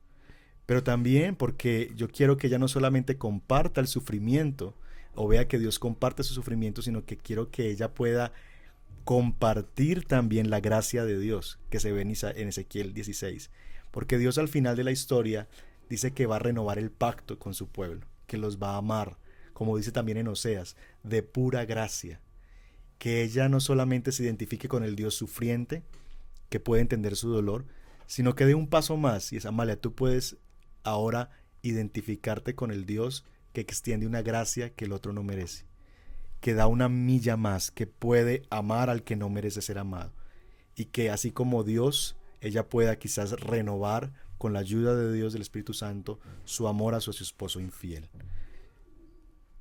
Pero 0.66 0.82
también 0.82 1.36
porque 1.36 1.92
yo 1.96 2.08
quiero 2.08 2.36
que 2.36 2.48
ella 2.48 2.58
no 2.58 2.68
solamente 2.68 3.16
comparta 3.16 3.80
el 3.80 3.86
sufrimiento 3.86 4.74
o 5.16 5.26
vea 5.28 5.48
que 5.48 5.58
Dios 5.58 5.78
comparte 5.78 6.22
su 6.22 6.34
sufrimiento, 6.34 6.82
sino 6.82 7.04
que 7.04 7.16
quiero 7.16 7.50
que 7.50 7.70
ella 7.70 7.94
pueda 7.94 8.32
compartir 9.04 10.04
también 10.04 10.50
la 10.50 10.60
gracia 10.60 11.04
de 11.04 11.18
Dios 11.18 11.58
que 11.70 11.80
se 11.80 11.92
ve 11.92 12.02
en 12.02 12.48
Ezequiel 12.48 12.92
16. 12.92 13.50
Porque 13.90 14.18
Dios 14.18 14.38
al 14.38 14.48
final 14.48 14.76
de 14.76 14.84
la 14.84 14.90
historia 14.90 15.48
dice 15.88 16.12
que 16.12 16.26
va 16.26 16.36
a 16.36 16.40
renovar 16.40 16.78
el 16.78 16.90
pacto 16.90 17.38
con 17.38 17.54
su 17.54 17.68
pueblo, 17.68 18.06
que 18.26 18.36
los 18.36 18.58
va 18.60 18.74
a 18.74 18.78
amar, 18.78 19.16
como 19.52 19.76
dice 19.76 19.92
también 19.92 20.18
en 20.18 20.28
Oseas, 20.28 20.76
de 21.02 21.22
pura 21.22 21.64
gracia. 21.64 22.20
Que 22.98 23.22
ella 23.22 23.48
no 23.48 23.60
solamente 23.60 24.12
se 24.12 24.24
identifique 24.24 24.68
con 24.68 24.82
el 24.82 24.96
Dios 24.96 25.14
sufriente, 25.14 25.82
que 26.48 26.60
puede 26.60 26.82
entender 26.82 27.16
su 27.16 27.30
dolor, 27.30 27.64
sino 28.06 28.34
que 28.34 28.46
dé 28.46 28.54
un 28.54 28.68
paso 28.68 28.96
más 28.96 29.32
y 29.32 29.36
es 29.36 29.46
Amalia, 29.46 29.80
tú 29.80 29.94
puedes 29.94 30.36
ahora 30.82 31.30
identificarte 31.62 32.54
con 32.54 32.70
el 32.70 32.86
Dios 32.86 33.24
que 33.56 33.62
extiende 33.62 34.06
una 34.06 34.20
gracia 34.20 34.68
que 34.68 34.84
el 34.84 34.92
otro 34.92 35.14
no 35.14 35.22
merece, 35.22 35.64
que 36.40 36.52
da 36.52 36.66
una 36.66 36.90
milla 36.90 37.38
más, 37.38 37.70
que 37.70 37.86
puede 37.86 38.42
amar 38.50 38.90
al 38.90 39.02
que 39.02 39.16
no 39.16 39.30
merece 39.30 39.62
ser 39.62 39.78
amado 39.78 40.12
y 40.74 40.84
que 40.84 41.08
así 41.08 41.30
como 41.30 41.64
Dios, 41.64 42.16
ella 42.42 42.68
pueda 42.68 42.96
quizás 42.96 43.32
renovar 43.32 44.12
con 44.36 44.52
la 44.52 44.58
ayuda 44.58 44.94
de 44.94 45.10
Dios 45.12 45.32
del 45.32 45.40
Espíritu 45.40 45.72
Santo 45.72 46.20
su 46.44 46.68
amor 46.68 46.94
a 46.94 47.00
su 47.00 47.10
esposo 47.12 47.60
infiel. 47.60 48.10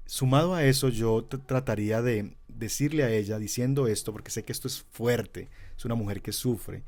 Sumado 0.06 0.54
a 0.54 0.66
eso, 0.66 0.90
yo 0.90 1.24
trataría 1.24 2.02
de 2.02 2.36
decirle 2.50 3.04
a 3.04 3.10
ella, 3.10 3.40
diciendo 3.40 3.88
esto, 3.88 4.12
porque 4.12 4.30
sé 4.30 4.44
que 4.44 4.52
esto 4.52 4.68
es 4.68 4.86
fuerte, 4.92 5.50
es 5.78 5.86
una 5.86 5.96
mujer 5.96 6.22
que 6.22 6.34
sufre, 6.34 6.84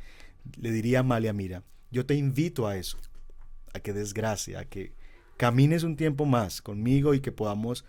le 0.59 0.71
diría 0.71 0.99
a 0.99 1.01
Amalia, 1.01 1.31
mira, 1.31 1.63
yo 1.89 2.05
te 2.05 2.15
invito 2.15 2.67
a 2.67 2.75
eso, 2.75 2.97
a 3.73 3.79
que 3.79 3.93
desgracia, 3.93 4.59
a 4.59 4.65
que 4.65 4.93
camines 5.37 5.83
un 5.83 5.95
tiempo 5.95 6.25
más 6.25 6.61
conmigo 6.61 7.13
y 7.13 7.19
que 7.19 7.31
podamos 7.31 7.85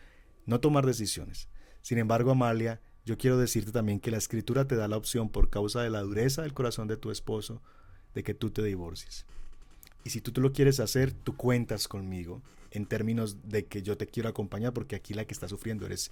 no 0.47 0.61
tomar 0.61 0.87
decisiones. 0.87 1.49
Sin 1.83 1.99
embargo, 1.99 2.31
Amalia, 2.31 2.81
yo 3.05 3.17
quiero 3.17 3.39
decirte 3.39 3.73
también 3.73 4.01
que 4.01 4.11
la 4.11 4.19
escritura 4.19 4.67
te 4.67 4.77
da 4.77 4.87
la 4.87 4.99
opción 4.99 5.31
por 5.31 5.49
causa 5.49 5.83
de 5.83 5.91
la 5.91 6.03
dureza 6.03 6.43
del 6.43 6.55
corazón 6.55 6.89
de 6.89 6.99
tu 6.99 7.11
esposo 7.11 7.63
de 8.15 8.23
que 8.23 8.35
tú 8.35 8.51
te 8.51 8.63
divorcies. 8.63 9.25
Y 10.05 10.11
si 10.11 10.21
tú, 10.21 10.33
tú 10.33 10.41
lo 10.41 10.53
quieres 10.53 10.79
hacer, 10.81 11.13
tú 11.13 11.37
cuentas 11.37 11.89
conmigo 11.89 12.43
en 12.71 12.87
términos 12.87 13.49
de 13.49 13.67
que 13.67 13.83
yo 13.83 13.97
te 13.97 14.07
quiero 14.07 14.29
acompañar 14.29 14.73
porque 14.73 14.97
aquí 14.97 15.15
la 15.15 15.25
que 15.25 15.33
está 15.33 15.49
sufriendo 15.49 15.87
eres 15.87 16.11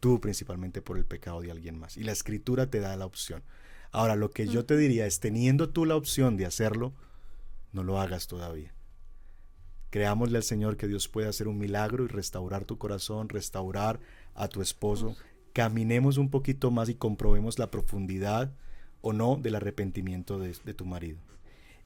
tú 0.00 0.20
principalmente 0.20 0.82
por 0.82 0.98
el 0.98 1.06
pecado 1.06 1.40
de 1.40 1.50
alguien 1.50 1.78
más. 1.78 1.96
Y 1.96 2.04
la 2.04 2.12
escritura 2.12 2.70
te 2.70 2.80
da 2.80 2.96
la 2.96 3.06
opción. 3.06 3.42
Ahora, 3.92 4.14
lo 4.14 4.30
que 4.30 4.46
yo 4.46 4.66
te 4.66 4.76
diría 4.76 5.06
es, 5.06 5.20
teniendo 5.20 5.70
tú 5.70 5.86
la 5.86 5.96
opción 5.96 6.36
de 6.36 6.44
hacerlo, 6.44 6.92
no 7.72 7.82
lo 7.82 7.98
hagas 7.98 8.26
todavía. 8.26 8.75
Creámosle 9.96 10.36
al 10.36 10.42
Señor 10.42 10.76
que 10.76 10.88
Dios 10.88 11.08
puede 11.08 11.26
hacer 11.26 11.48
un 11.48 11.56
milagro 11.56 12.04
y 12.04 12.08
restaurar 12.08 12.66
tu 12.66 12.76
corazón, 12.76 13.30
restaurar 13.30 13.98
a 14.34 14.46
tu 14.46 14.60
esposo. 14.60 15.16
Caminemos 15.54 16.18
un 16.18 16.28
poquito 16.28 16.70
más 16.70 16.90
y 16.90 16.96
comprobemos 16.96 17.58
la 17.58 17.70
profundidad 17.70 18.52
o 19.00 19.14
no 19.14 19.36
del 19.36 19.54
arrepentimiento 19.54 20.38
de, 20.38 20.54
de 20.66 20.74
tu 20.74 20.84
marido. 20.84 21.18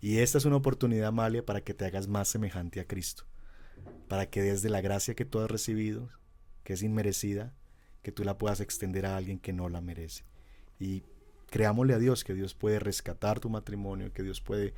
Y 0.01 0.19
esta 0.19 0.39
es 0.39 0.45
una 0.45 0.57
oportunidad, 0.57 1.07
Amalia, 1.07 1.47
para 1.47 1.61
que 1.61 1.73
te 1.73 1.85
hagas 1.85 2.09
más 2.09 2.27
semejante 2.27 2.81
a 2.81 2.85
Cristo, 2.85 3.27
para 4.09 4.29
que 4.29 4.43
desde 4.43 4.71
la 4.71 4.81
gracia 4.81 5.15
que 5.15 5.25
tú 5.25 5.39
has 5.39 5.49
recibido, 5.49 6.09
que 6.65 6.73
es 6.73 6.83
inmerecida, 6.83 7.55
que 8.03 8.11
tú 8.11 8.25
la 8.25 8.39
puedas 8.39 8.59
extender 8.59 9.07
a 9.07 9.17
alguien 9.17 9.39
que 9.39 9.53
no 9.53 9.69
la 9.69 9.81
merece. 9.81 10.25
Y 10.81 11.05
creámosle 11.49 11.95
a 11.95 12.01
Dios 12.01 12.25
que 12.25 12.35
Dios 12.35 12.55
puede 12.55 12.81
rescatar 12.81 13.39
tu 13.39 13.51
matrimonio, 13.51 14.13
que 14.13 14.25
Dios 14.25 14.41
puede 14.41 14.75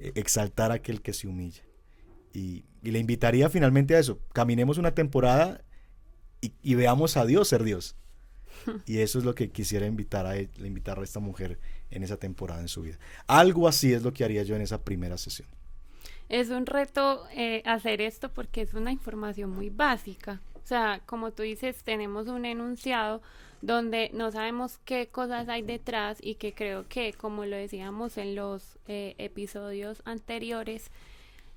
eh, 0.00 0.10
exaltar 0.16 0.72
a 0.72 0.74
aquel 0.74 1.00
que 1.00 1.12
se 1.12 1.28
humilla. 1.28 1.62
Y, 2.32 2.64
le 2.82 2.98
invitaría 2.98 3.48
finalmente 3.48 3.94
a 3.94 4.00
eso. 4.00 4.18
Caminemos 4.32 4.76
una 4.76 4.92
temporada 4.92 5.62
y, 6.40 6.74
veamos 6.74 7.16
a 7.16 7.24
Dios 7.24 7.48
ser 7.48 7.62
Dios. 7.62 7.96
Y 8.86 8.98
eso 8.98 9.18
es 9.18 9.24
lo 9.24 9.34
que 9.34 9.50
quisiera 9.50 9.86
invitar 9.86 10.26
a, 10.26 10.36
invitar 10.38 10.98
a 10.98 11.04
esta 11.04 11.20
mujer 11.20 11.58
en 11.90 12.02
esa 12.02 12.16
temporada 12.16 12.60
en 12.60 12.68
su 12.68 12.82
vida. 12.82 12.98
Algo 13.26 13.68
así 13.68 13.92
es 13.92 14.02
lo 14.02 14.12
que 14.12 14.24
haría 14.24 14.42
yo 14.42 14.56
en 14.56 14.62
esa 14.62 14.82
primera 14.82 15.16
sesión. 15.18 15.48
Es 16.28 16.50
un 16.50 16.66
reto 16.66 17.24
eh, 17.34 17.62
hacer 17.64 18.00
esto 18.00 18.30
porque 18.32 18.62
es 18.62 18.74
una 18.74 18.90
información 18.90 19.50
muy 19.50 19.70
básica. 19.70 20.40
O 20.54 20.66
sea, 20.66 21.02
como 21.06 21.32
tú 21.32 21.42
dices, 21.42 21.82
tenemos 21.84 22.28
un 22.28 22.44
enunciado 22.44 23.20
donde 23.62 24.10
no 24.12 24.30
sabemos 24.30 24.78
qué 24.84 25.08
cosas 25.08 25.48
hay 25.48 25.62
detrás 25.62 26.18
y 26.20 26.34
que 26.34 26.52
creo 26.52 26.86
que, 26.88 27.12
como 27.12 27.44
lo 27.44 27.56
decíamos 27.56 28.18
en 28.18 28.34
los 28.34 28.78
eh, 28.88 29.14
episodios 29.18 30.02
anteriores, 30.04 30.90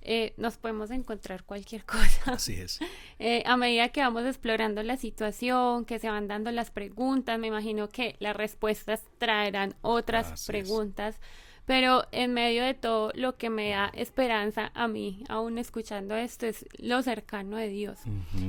eh, 0.06 0.34
nos 0.38 0.58
podemos 0.58 0.92
encontrar 0.92 1.44
cualquier 1.44 1.84
cosa. 1.86 2.34
Así 2.34 2.54
es. 2.54 2.80
Eh, 3.20 3.44
a 3.46 3.58
medida 3.58 3.90
que 3.90 4.02
vamos 4.02 4.26
explorando 4.26 4.84
la 4.84 4.98
situación, 4.98 5.86
que 5.86 6.00
se 6.00 6.10
van 6.10 6.28
dando 6.28 6.52
las 6.52 6.72
preguntas, 6.72 7.40
me 7.40 7.48
imagino 7.48 7.90
que 7.90 8.16
las 8.20 8.36
respuestas 8.36 9.04
traerán 9.18 9.76
otras 9.82 10.46
preguntas. 10.46 11.20
Pero 11.66 12.06
en 12.12 12.34
medio 12.34 12.64
de 12.64 12.76
todo, 12.76 13.12
lo 13.16 13.38
que 13.38 13.50
me 13.50 13.72
da 13.72 13.92
esperanza 13.94 14.72
a 14.76 14.88
mí, 14.88 15.24
aún 15.30 15.58
escuchando 15.58 16.16
esto, 16.16 16.46
es 16.46 16.66
lo 16.78 17.02
cercano 17.02 17.58
de 17.58 17.70
Dios. 17.70 18.00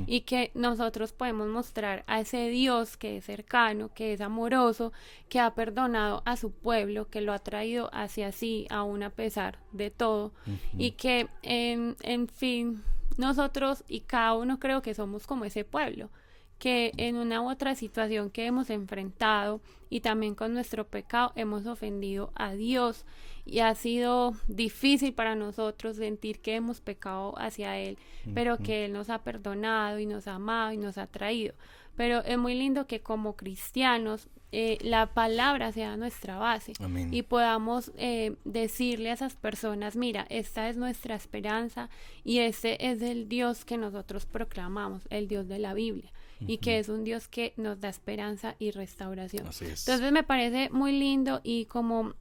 Y 0.07 0.23
que 0.23 0.51
nosotros 0.55 1.13
podemos 1.13 1.49
mostrar 1.49 2.05
a 2.07 2.21
ese 2.21 2.49
Dios 2.49 2.97
que 2.97 3.17
es 3.17 3.25
cercano, 3.25 3.91
que 3.95 4.13
es 4.13 4.21
amoroso, 4.21 4.93
que 5.31 5.41
ha 5.41 5.55
perdonado 5.55 6.23
a 6.27 6.37
su 6.37 6.51
pueblo, 6.51 7.09
que 7.09 7.23
lo 7.23 7.33
ha 7.33 7.39
traído 7.39 7.89
hacia 7.93 8.33
sí, 8.33 8.67
aún 8.69 9.03
a 9.03 9.11
pesar 9.11 9.59
de 9.73 9.91
todo. 9.91 10.33
Y 10.77 10.93
que, 10.93 11.29
en, 11.43 11.97
en 12.03 12.29
fin, 12.29 12.83
nosotros 13.17 13.83
y 13.89 14.01
cada 14.01 14.35
uno 14.35 14.59
creo 14.59 14.83
que 14.83 14.95
somos 14.95 15.27
como 15.27 15.47
ese 15.47 15.65
pueblo 15.65 16.11
que 16.59 16.93
en 16.97 17.17
una 17.17 17.43
u 17.43 17.51
otra 17.51 17.75
situación 17.75 18.31
que 18.31 18.47
hemos 18.47 18.71
enfrentado 18.71 19.61
y 19.91 20.01
también 20.01 20.35
con 20.35 20.55
nuestro 20.55 20.87
pecado 20.87 21.33
hemos 21.37 21.67
ofendido 21.67 22.33
a 22.35 22.55
Dios. 22.55 23.05
Y 23.45 23.61
ha 23.61 23.75
sido 23.77 24.35
difícil 24.49 25.13
para 25.15 25.37
nosotros 25.37 25.97
sentir 25.97 26.41
que 26.41 26.57
hemos 26.57 26.81
pecado 26.81 27.35
hacia 27.39 27.79
Él, 27.79 27.97
pero 28.35 28.59
que 28.59 28.85
Él 28.85 28.93
nos 28.93 29.09
ha 29.09 29.23
perdonado 29.23 30.01
y 30.01 30.07
nos 30.07 30.27
ha 30.27 30.35
amado 30.35 30.73
y 30.73 30.79
nos 30.79 30.99
ha 30.99 31.07
traído. 31.07 31.55
Pero 31.95 32.25
es 32.25 32.37
muy 32.39 32.55
lindo 32.55 32.89
que 32.89 33.01
como 33.01 33.37
cristianos 33.37 34.29
eh, 34.51 34.79
la 34.81 35.07
palabra 35.15 35.71
sea 35.71 35.97
nuestra 35.97 36.39
base 36.39 36.73
y 37.11 37.23
podamos 37.23 37.93
eh, 37.97 38.35
decirle 38.45 39.11
a 39.11 39.15
esas 39.15 39.37
personas, 39.37 39.95
mira, 39.95 40.27
esta 40.29 40.69
es 40.69 40.77
nuestra 40.77 41.15
esperanza 41.15 41.89
y 42.25 42.39
este 42.39 42.91
es 42.91 43.01
el 43.01 43.29
Dios 43.29 43.65
que 43.65 43.77
nosotros 43.77 44.27
proclamamos, 44.27 45.07
el 45.11 45.29
Dios 45.29 45.47
de 45.47 45.61
la 45.61 45.73
Biblia 45.73 46.11
y 46.41 46.59
que 46.59 46.79
es 46.79 46.89
un 46.89 47.05
Dios 47.05 47.29
que 47.29 47.53
nos 47.57 47.81
da 47.81 47.89
esperanza 47.89 48.57
y 48.59 48.71
restauración. 48.71 49.47
Entonces 49.47 50.13
me 50.13 50.23
parece 50.23 50.71
muy 50.71 50.93
lindo 50.93 51.41
y 51.43 51.67
como 51.67 52.15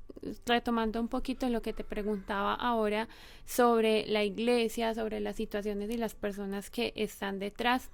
retomando 0.45 0.99
un 0.99 1.08
poquito 1.08 1.49
lo 1.49 1.62
que 1.62 1.73
te 1.73 1.84
preguntaba 1.84 2.54
ahora 2.54 3.08
sobre 3.45 4.06
la 4.08 4.23
iglesia, 4.23 4.93
sobre 4.93 5.19
las 5.19 5.36
situaciones 5.36 5.89
y 5.89 5.97
las 5.97 6.15
personas 6.15 6.69
que 6.69 6.93
están 6.95 7.39
detrás 7.39 7.89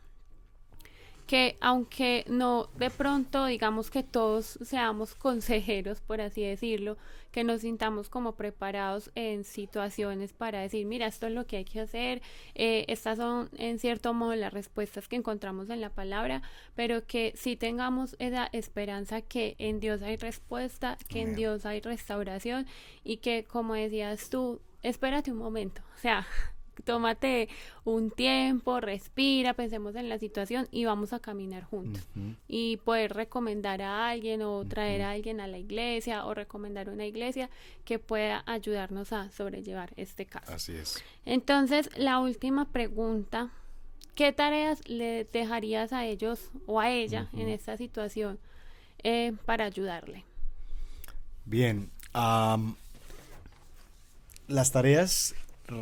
que 1.27 1.57
aunque 1.61 2.25
no 2.27 2.69
de 2.77 2.89
pronto 2.89 3.45
digamos 3.45 3.89
que 3.89 4.03
todos 4.03 4.59
seamos 4.63 5.15
consejeros, 5.15 6.01
por 6.01 6.21
así 6.21 6.43
decirlo, 6.43 6.97
que 7.31 7.43
nos 7.43 7.61
sintamos 7.61 8.09
como 8.09 8.33
preparados 8.33 9.09
en 9.15 9.43
situaciones 9.43 10.33
para 10.33 10.59
decir, 10.59 10.85
mira, 10.85 11.07
esto 11.07 11.27
es 11.27 11.33
lo 11.33 11.47
que 11.47 11.57
hay 11.57 11.65
que 11.65 11.79
hacer, 11.79 12.21
eh, 12.55 12.85
estas 12.87 13.17
son 13.17 13.49
en 13.57 13.79
cierto 13.79 14.13
modo 14.13 14.35
las 14.35 14.53
respuestas 14.53 15.07
que 15.07 15.15
encontramos 15.15 15.69
en 15.69 15.81
la 15.81 15.89
palabra, 15.89 16.41
pero 16.75 17.05
que 17.05 17.33
sí 17.35 17.55
tengamos 17.55 18.15
esa 18.19 18.49
esperanza 18.51 19.21
que 19.21 19.55
en 19.59 19.79
Dios 19.79 20.01
hay 20.01 20.17
respuesta, 20.17 20.97
que 21.07 21.21
en 21.21 21.35
Dios 21.35 21.65
hay 21.65 21.79
restauración 21.79 22.67
y 23.03 23.17
que 23.17 23.45
como 23.45 23.75
decías 23.75 24.29
tú, 24.29 24.61
espérate 24.83 25.31
un 25.31 25.37
momento, 25.37 25.81
o 25.95 25.99
sea, 25.99 26.27
tómate 26.81 27.49
un 27.83 28.11
tiempo, 28.11 28.79
respira, 28.79 29.53
pensemos 29.53 29.95
en 29.95 30.09
la 30.09 30.17
situación 30.19 30.67
y 30.71 30.85
vamos 30.85 31.13
a 31.13 31.19
caminar 31.19 31.63
juntos. 31.63 32.07
Y 32.47 32.77
poder 32.77 33.13
recomendar 33.13 33.81
a 33.81 34.09
alguien 34.09 34.41
o 34.41 34.65
traer 34.65 35.01
a 35.01 35.11
alguien 35.11 35.39
a 35.39 35.47
la 35.47 35.57
iglesia 35.57 36.25
o 36.25 36.33
recomendar 36.33 36.89
una 36.89 37.05
iglesia 37.05 37.49
que 37.85 37.99
pueda 37.99 38.43
ayudarnos 38.45 39.13
a 39.13 39.31
sobrellevar 39.31 39.93
este 39.95 40.25
caso. 40.25 40.53
Así 40.53 40.73
es. 40.73 41.01
Entonces, 41.25 41.89
la 41.97 42.19
última 42.19 42.65
pregunta, 42.65 43.51
¿qué 44.15 44.31
tareas 44.31 44.87
le 44.87 45.25
dejarías 45.25 45.93
a 45.93 46.05
ellos 46.05 46.49
o 46.65 46.79
a 46.79 46.89
ella 46.89 47.29
en 47.33 47.49
esta 47.49 47.77
situación 47.77 48.39
eh, 49.03 49.33
para 49.45 49.65
ayudarle? 49.65 50.25
Bien, 51.45 51.89
las 54.47 54.71
tareas 54.71 55.33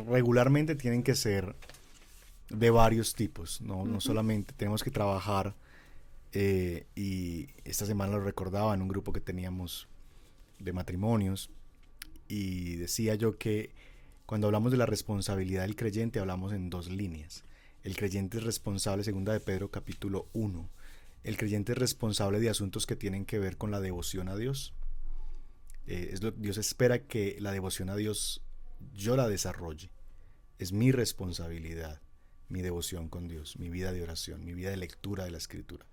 regularmente 0.08 0.74
tienen 0.74 1.02
que 1.02 1.14
ser 1.14 1.54
de 2.48 2.70
varios 2.70 3.14
tipos, 3.14 3.60
no, 3.60 3.84
no 3.84 4.00
solamente 4.00 4.54
tenemos 4.56 4.82
que 4.82 4.90
trabajar, 4.90 5.54
eh, 6.32 6.86
y 6.94 7.48
esta 7.64 7.86
semana 7.86 8.12
lo 8.12 8.20
recordaba 8.20 8.74
en 8.74 8.82
un 8.82 8.88
grupo 8.88 9.12
que 9.12 9.20
teníamos 9.20 9.88
de 10.58 10.72
matrimonios, 10.72 11.50
y 12.28 12.76
decía 12.76 13.14
yo 13.14 13.38
que 13.38 13.72
cuando 14.26 14.46
hablamos 14.46 14.70
de 14.72 14.78
la 14.78 14.86
responsabilidad 14.86 15.62
del 15.62 15.76
creyente 15.76 16.20
hablamos 16.20 16.52
en 16.52 16.70
dos 16.70 16.88
líneas. 16.88 17.42
El 17.82 17.96
creyente 17.96 18.38
es 18.38 18.44
responsable, 18.44 19.02
segunda 19.02 19.32
de 19.32 19.40
Pedro 19.40 19.70
capítulo 19.70 20.28
1, 20.32 20.68
el 21.22 21.36
creyente 21.36 21.72
es 21.72 21.78
responsable 21.78 22.40
de 22.40 22.48
asuntos 22.48 22.86
que 22.86 22.96
tienen 22.96 23.24
que 23.24 23.38
ver 23.38 23.56
con 23.56 23.70
la 23.70 23.80
devoción 23.80 24.28
a 24.28 24.36
Dios. 24.36 24.72
Eh, 25.86 26.10
es 26.12 26.22
lo, 26.22 26.30
Dios 26.30 26.56
espera 26.56 27.00
que 27.00 27.36
la 27.40 27.52
devoción 27.52 27.90
a 27.90 27.96
Dios 27.96 28.42
yo 28.92 29.16
la 29.16 29.28
desarrolle. 29.28 29.90
Es 30.58 30.72
mi 30.72 30.92
responsabilidad, 30.92 32.00
mi 32.48 32.62
devoción 32.62 33.08
con 33.08 33.28
Dios, 33.28 33.58
mi 33.58 33.70
vida 33.70 33.92
de 33.92 34.02
oración, 34.02 34.44
mi 34.44 34.54
vida 34.54 34.70
de 34.70 34.76
lectura 34.76 35.24
de 35.24 35.30
la 35.30 35.38
escritura. 35.38 35.86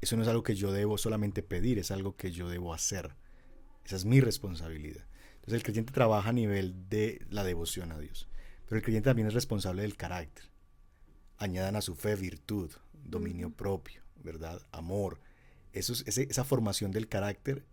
Eso 0.00 0.16
no 0.16 0.22
es 0.22 0.28
algo 0.28 0.42
que 0.42 0.54
yo 0.54 0.72
debo 0.72 0.98
solamente 0.98 1.42
pedir, 1.42 1.78
es 1.78 1.90
algo 1.90 2.16
que 2.16 2.30
yo 2.30 2.48
debo 2.48 2.74
hacer. 2.74 3.14
Esa 3.84 3.96
es 3.96 4.04
mi 4.04 4.20
responsabilidad. 4.20 5.04
Entonces 5.36 5.54
el 5.54 5.62
creyente 5.62 5.92
trabaja 5.92 6.30
a 6.30 6.32
nivel 6.32 6.88
de 6.88 7.24
la 7.30 7.44
devoción 7.44 7.92
a 7.92 7.98
Dios. 7.98 8.28
Pero 8.66 8.78
el 8.78 8.82
creyente 8.82 9.10
también 9.10 9.28
es 9.28 9.34
responsable 9.34 9.82
del 9.82 9.96
carácter. 9.96 10.44
Añadan 11.38 11.76
a 11.76 11.82
su 11.82 11.94
fe 11.94 12.16
virtud, 12.16 12.70
dominio 12.92 13.50
propio, 13.50 14.02
¿verdad? 14.22 14.60
Amor. 14.72 15.20
Eso 15.72 15.92
es, 15.92 16.18
esa 16.18 16.44
formación 16.44 16.90
del 16.92 17.08
carácter, 17.08 17.64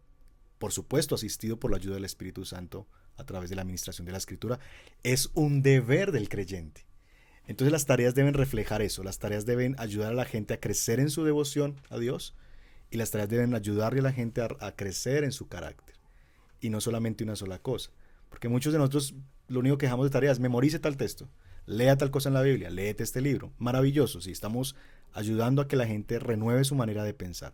por 0.57 0.71
supuesto, 0.71 1.15
asistido 1.15 1.59
por 1.59 1.71
la 1.71 1.77
ayuda 1.77 1.95
del 1.95 2.05
Espíritu 2.05 2.45
Santo, 2.45 2.87
a 3.17 3.25
través 3.25 3.49
de 3.49 3.55
la 3.55 3.61
administración 3.61 4.05
de 4.05 4.11
la 4.11 4.17
escritura, 4.17 4.59
es 5.03 5.29
un 5.33 5.61
deber 5.61 6.11
del 6.11 6.29
creyente. 6.29 6.85
Entonces 7.47 7.71
las 7.71 7.85
tareas 7.85 8.15
deben 8.15 8.33
reflejar 8.33 8.81
eso, 8.81 9.03
las 9.03 9.19
tareas 9.19 9.45
deben 9.45 9.75
ayudar 9.77 10.11
a 10.11 10.15
la 10.15 10.25
gente 10.25 10.53
a 10.53 10.59
crecer 10.59 10.99
en 10.99 11.09
su 11.09 11.23
devoción 11.23 11.75
a 11.89 11.97
Dios 11.97 12.35
y 12.91 12.97
las 12.97 13.11
tareas 13.11 13.29
deben 13.29 13.53
ayudarle 13.55 13.99
a 14.01 14.03
la 14.03 14.13
gente 14.13 14.41
a, 14.41 14.75
crecer 14.75 15.23
en 15.23 15.31
su 15.31 15.47
carácter 15.47 15.95
y 16.59 16.69
no 16.69 16.81
solamente 16.81 17.23
una 17.23 17.35
sola 17.35 17.59
cosa. 17.59 17.91
Porque 18.29 18.47
muchos 18.47 18.73
de 18.73 18.79
nosotros 18.79 19.15
lo 19.47 19.59
único 19.59 19.77
que 19.77 19.87
dejamos 19.87 20.05
de 20.05 20.11
tareas 20.11 20.39
memorice 20.39 20.79
tal 20.79 20.97
texto, 20.97 21.29
lea 21.65 21.97
tal 21.97 22.11
cosa 22.11 22.29
en 22.29 22.35
la 22.35 22.41
Biblia, 22.41 22.69
léete 22.69 23.03
este 23.03 23.21
libro. 23.21 23.51
Maravilloso, 23.57 24.21
si 24.21 24.31
estamos 24.31 24.75
ayudando 25.13 25.61
a 25.61 25.67
que 25.67 25.75
la 25.75 25.87
gente 25.87 26.19
renueve 26.19 26.63
su 26.63 26.75
manera 26.75 27.03
de 27.03 27.13
pensar. 27.13 27.53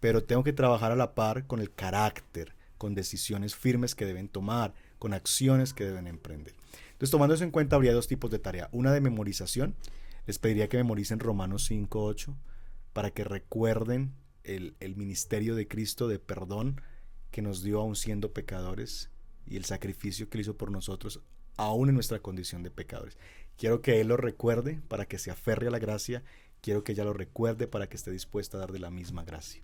Pero 0.00 0.24
tengo 0.24 0.44
que 0.44 0.52
trabajar 0.52 0.92
a 0.92 0.96
la 0.96 1.14
par 1.14 1.46
con 1.46 1.60
el 1.60 1.72
carácter, 1.72 2.54
con 2.76 2.94
decisiones 2.94 3.54
firmes 3.54 3.94
que 3.94 4.06
deben 4.06 4.28
tomar, 4.28 4.74
con 4.98 5.14
acciones 5.14 5.74
que 5.74 5.84
deben 5.84 6.06
emprender. 6.06 6.54
Entonces, 6.92 7.10
tomando 7.10 7.34
eso 7.34 7.44
en 7.44 7.50
cuenta, 7.50 7.76
habría 7.76 7.92
dos 7.92 8.08
tipos 8.08 8.30
de 8.30 8.38
tarea. 8.38 8.68
Una 8.72 8.92
de 8.92 9.00
memorización. 9.00 9.74
Les 10.26 10.38
pediría 10.38 10.68
que 10.68 10.76
memoricen 10.76 11.20
Romanos 11.20 11.70
5.8 11.70 12.36
para 12.92 13.10
que 13.10 13.24
recuerden 13.24 14.12
el, 14.44 14.76
el 14.80 14.96
ministerio 14.96 15.54
de 15.54 15.66
Cristo 15.66 16.06
de 16.06 16.18
perdón 16.18 16.80
que 17.30 17.40
nos 17.40 17.62
dio 17.62 17.80
aún 17.80 17.96
siendo 17.96 18.32
pecadores 18.32 19.10
y 19.46 19.56
el 19.56 19.64
sacrificio 19.64 20.28
que 20.28 20.38
él 20.38 20.42
hizo 20.42 20.56
por 20.56 20.70
nosotros 20.70 21.22
aún 21.58 21.88
en 21.88 21.94
nuestra 21.94 22.20
condición 22.20 22.62
de 22.62 22.70
pecadores. 22.70 23.18
Quiero 23.58 23.82
que 23.82 24.00
Él 24.00 24.08
lo 24.08 24.16
recuerde 24.16 24.80
para 24.88 25.06
que 25.06 25.18
se 25.18 25.30
aferre 25.30 25.66
a 25.66 25.70
la 25.70 25.78
gracia. 25.78 26.22
Quiero 26.62 26.84
que 26.84 26.92
ella 26.92 27.04
lo 27.04 27.12
recuerde 27.12 27.66
para 27.66 27.88
que 27.88 27.96
esté 27.96 28.10
dispuesta 28.10 28.56
a 28.56 28.60
dar 28.60 28.72
de 28.72 28.78
la 28.78 28.90
misma 28.90 29.24
gracia. 29.24 29.62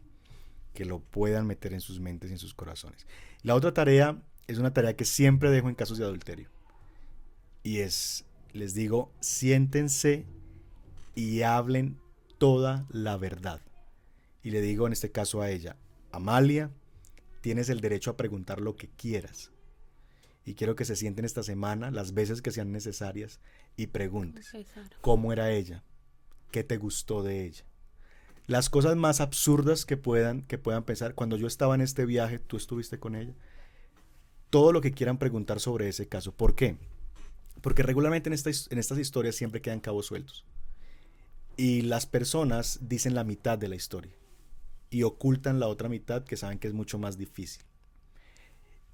Que 0.74 0.84
lo 0.84 0.98
puedan 0.98 1.46
meter 1.46 1.72
en 1.72 1.80
sus 1.80 2.00
mentes 2.00 2.30
y 2.30 2.34
en 2.34 2.38
sus 2.38 2.52
corazones. 2.52 3.06
La 3.42 3.54
otra 3.54 3.72
tarea 3.72 4.20
es 4.46 4.58
una 4.58 4.72
tarea 4.72 4.96
que 4.96 5.04
siempre 5.04 5.50
dejo 5.50 5.68
en 5.68 5.74
casos 5.74 5.98
de 5.98 6.04
adulterio. 6.04 6.48
Y 7.62 7.78
es, 7.78 8.24
les 8.52 8.74
digo, 8.74 9.10
siéntense 9.20 10.26
y 11.14 11.42
hablen 11.42 11.98
toda 12.38 12.86
la 12.90 13.16
verdad. 13.16 13.60
Y 14.42 14.50
le 14.50 14.60
digo 14.60 14.86
en 14.86 14.92
este 14.92 15.10
caso 15.10 15.40
a 15.40 15.50
ella, 15.50 15.76
Amalia, 16.12 16.70
tienes 17.40 17.68
el 17.70 17.80
derecho 17.80 18.10
a 18.10 18.16
preguntar 18.16 18.60
lo 18.60 18.76
que 18.76 18.88
quieras. 18.88 19.50
Y 20.44 20.54
quiero 20.54 20.76
que 20.76 20.84
se 20.84 20.96
sienten 20.96 21.24
esta 21.24 21.42
semana 21.42 21.90
las 21.90 22.12
veces 22.12 22.42
que 22.42 22.50
sean 22.50 22.70
necesarias 22.70 23.40
y 23.76 23.86
preguntes 23.86 24.52
cómo 25.00 25.32
era 25.32 25.50
ella, 25.50 25.82
qué 26.50 26.62
te 26.62 26.76
gustó 26.76 27.22
de 27.22 27.46
ella. 27.46 27.64
Las 28.46 28.68
cosas 28.68 28.94
más 28.94 29.22
absurdas 29.22 29.86
que 29.86 29.96
puedan, 29.96 30.42
que 30.42 30.58
puedan 30.58 30.84
pensar, 30.84 31.14
cuando 31.14 31.38
yo 31.38 31.46
estaba 31.46 31.74
en 31.74 31.80
este 31.80 32.04
viaje, 32.04 32.38
tú 32.38 32.58
estuviste 32.58 32.98
con 32.98 33.14
ella 33.14 33.32
todo 34.54 34.70
lo 34.70 34.80
que 34.80 34.92
quieran 34.92 35.18
preguntar 35.18 35.58
sobre 35.58 35.88
ese 35.88 36.06
caso. 36.06 36.30
¿Por 36.30 36.54
qué? 36.54 36.76
Porque 37.60 37.82
regularmente 37.82 38.30
en, 38.30 38.34
en 38.34 38.78
estas 38.78 38.98
historias 38.98 39.34
siempre 39.34 39.60
quedan 39.60 39.80
cabos 39.80 40.06
sueltos. 40.06 40.44
Y 41.56 41.82
las 41.82 42.06
personas 42.06 42.78
dicen 42.80 43.16
la 43.16 43.24
mitad 43.24 43.58
de 43.58 43.66
la 43.66 43.74
historia 43.74 44.12
y 44.90 45.02
ocultan 45.02 45.58
la 45.58 45.66
otra 45.66 45.88
mitad 45.88 46.22
que 46.22 46.36
saben 46.36 46.60
que 46.60 46.68
es 46.68 46.72
mucho 46.72 47.00
más 47.00 47.18
difícil. 47.18 47.64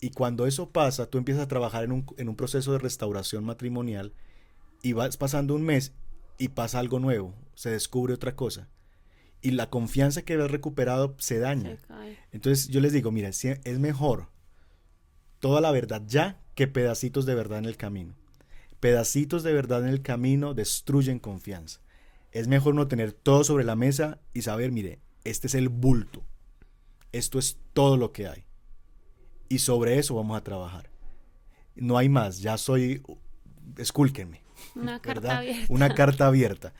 Y 0.00 0.12
cuando 0.12 0.46
eso 0.46 0.70
pasa, 0.70 1.10
tú 1.10 1.18
empiezas 1.18 1.42
a 1.44 1.48
trabajar 1.48 1.84
en 1.84 1.92
un, 1.92 2.06
en 2.16 2.30
un 2.30 2.36
proceso 2.36 2.72
de 2.72 2.78
restauración 2.78 3.44
matrimonial 3.44 4.14
y 4.80 4.94
vas 4.94 5.18
pasando 5.18 5.54
un 5.54 5.62
mes 5.62 5.92
y 6.38 6.48
pasa 6.48 6.78
algo 6.78 7.00
nuevo, 7.00 7.34
se 7.54 7.68
descubre 7.68 8.14
otra 8.14 8.34
cosa. 8.34 8.70
Y 9.42 9.50
la 9.50 9.68
confianza 9.68 10.22
que 10.22 10.32
habías 10.32 10.50
recuperado 10.50 11.16
se 11.18 11.38
daña. 11.38 11.76
Entonces 12.32 12.68
yo 12.68 12.80
les 12.80 12.94
digo, 12.94 13.10
mira, 13.10 13.28
es 13.28 13.78
mejor 13.78 14.28
toda 15.40 15.60
la 15.60 15.72
verdad 15.72 16.02
ya 16.06 16.38
que 16.54 16.68
pedacitos 16.68 17.26
de 17.26 17.34
verdad 17.34 17.58
en 17.58 17.64
el 17.64 17.76
camino. 17.76 18.14
Pedacitos 18.78 19.42
de 19.42 19.52
verdad 19.52 19.82
en 19.82 19.88
el 19.88 20.02
camino 20.02 20.54
destruyen 20.54 21.18
confianza. 21.18 21.80
Es 22.32 22.48
mejor 22.48 22.74
no 22.74 22.86
tener 22.86 23.12
todo 23.12 23.42
sobre 23.44 23.64
la 23.64 23.76
mesa 23.76 24.20
y 24.32 24.42
saber, 24.42 24.70
mire, 24.70 25.00
este 25.24 25.48
es 25.48 25.54
el 25.54 25.68
bulto. 25.68 26.22
Esto 27.12 27.38
es 27.38 27.58
todo 27.72 27.96
lo 27.96 28.12
que 28.12 28.28
hay. 28.28 28.44
Y 29.48 29.58
sobre 29.58 29.98
eso 29.98 30.14
vamos 30.14 30.36
a 30.36 30.44
trabajar. 30.44 30.90
No 31.74 31.98
hay 31.98 32.08
más, 32.08 32.40
ya 32.40 32.56
soy, 32.56 33.02
escúlquenme. 33.76 34.42
Una 34.76 35.00
carta 35.02 35.38
abierta. 35.38 35.66
Una 35.72 35.94
carta 35.94 36.26
abierta. 36.26 36.72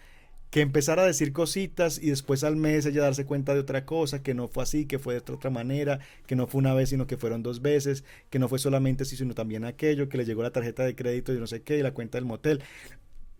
Que 0.50 0.60
empezar 0.60 0.98
a 0.98 1.04
decir 1.04 1.32
cositas 1.32 1.98
y 2.02 2.10
después 2.10 2.42
al 2.42 2.56
mes 2.56 2.84
ella 2.84 3.02
darse 3.02 3.24
cuenta 3.24 3.54
de 3.54 3.60
otra 3.60 3.86
cosa, 3.86 4.22
que 4.22 4.34
no 4.34 4.48
fue 4.48 4.64
así, 4.64 4.86
que 4.86 4.98
fue 4.98 5.14
de 5.14 5.32
otra 5.32 5.50
manera, 5.50 6.00
que 6.26 6.34
no 6.34 6.46
fue 6.48 6.58
una 6.58 6.74
vez, 6.74 6.88
sino 6.88 7.06
que 7.06 7.16
fueron 7.16 7.42
dos 7.42 7.62
veces, 7.62 8.04
que 8.30 8.38
no 8.38 8.48
fue 8.48 8.58
solamente 8.58 9.04
así, 9.04 9.16
sino 9.16 9.34
también 9.34 9.64
aquello, 9.64 10.08
que 10.08 10.18
le 10.18 10.24
llegó 10.24 10.42
la 10.42 10.50
tarjeta 10.50 10.82
de 10.84 10.96
crédito 10.96 11.32
y 11.32 11.38
no 11.38 11.46
sé 11.46 11.62
qué, 11.62 11.78
y 11.78 11.82
la 11.82 11.94
cuenta 11.94 12.18
del 12.18 12.24
motel. 12.24 12.62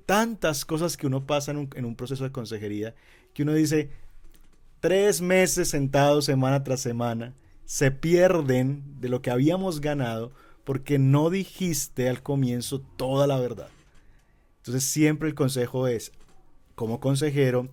Tantas 0.07 0.65
cosas 0.65 0.97
que 0.97 1.07
uno 1.07 1.27
pasa 1.27 1.51
en 1.51 1.59
un, 1.59 1.71
en 1.75 1.85
un 1.85 1.97
proceso 1.97 2.25
de 2.25 2.33
consejería, 2.33 2.95
que 3.35 3.43
uno 3.43 3.55
dice, 3.55 3.91
tres 4.81 5.21
meses 5.21 5.69
sentados 5.69 6.25
semana 6.25 6.63
tras 6.63 6.81
semana, 6.81 7.35
se 7.65 7.91
pierden 7.91 8.83
de 9.01 9.09
lo 9.09 9.23
que 9.23 9.31
habíamos 9.31 9.81
ganado 9.81 10.33
porque 10.65 10.99
no 10.99 11.31
dijiste 11.31 12.09
al 12.09 12.23
comienzo 12.23 12.81
toda 12.81 13.27
la 13.27 13.39
verdad. 13.39 13.69
Entonces 14.59 14.85
siempre 14.85 15.29
el 15.29 15.35
consejo 15.35 15.87
es, 15.87 16.13
como 16.81 16.99
consejero, 16.99 17.69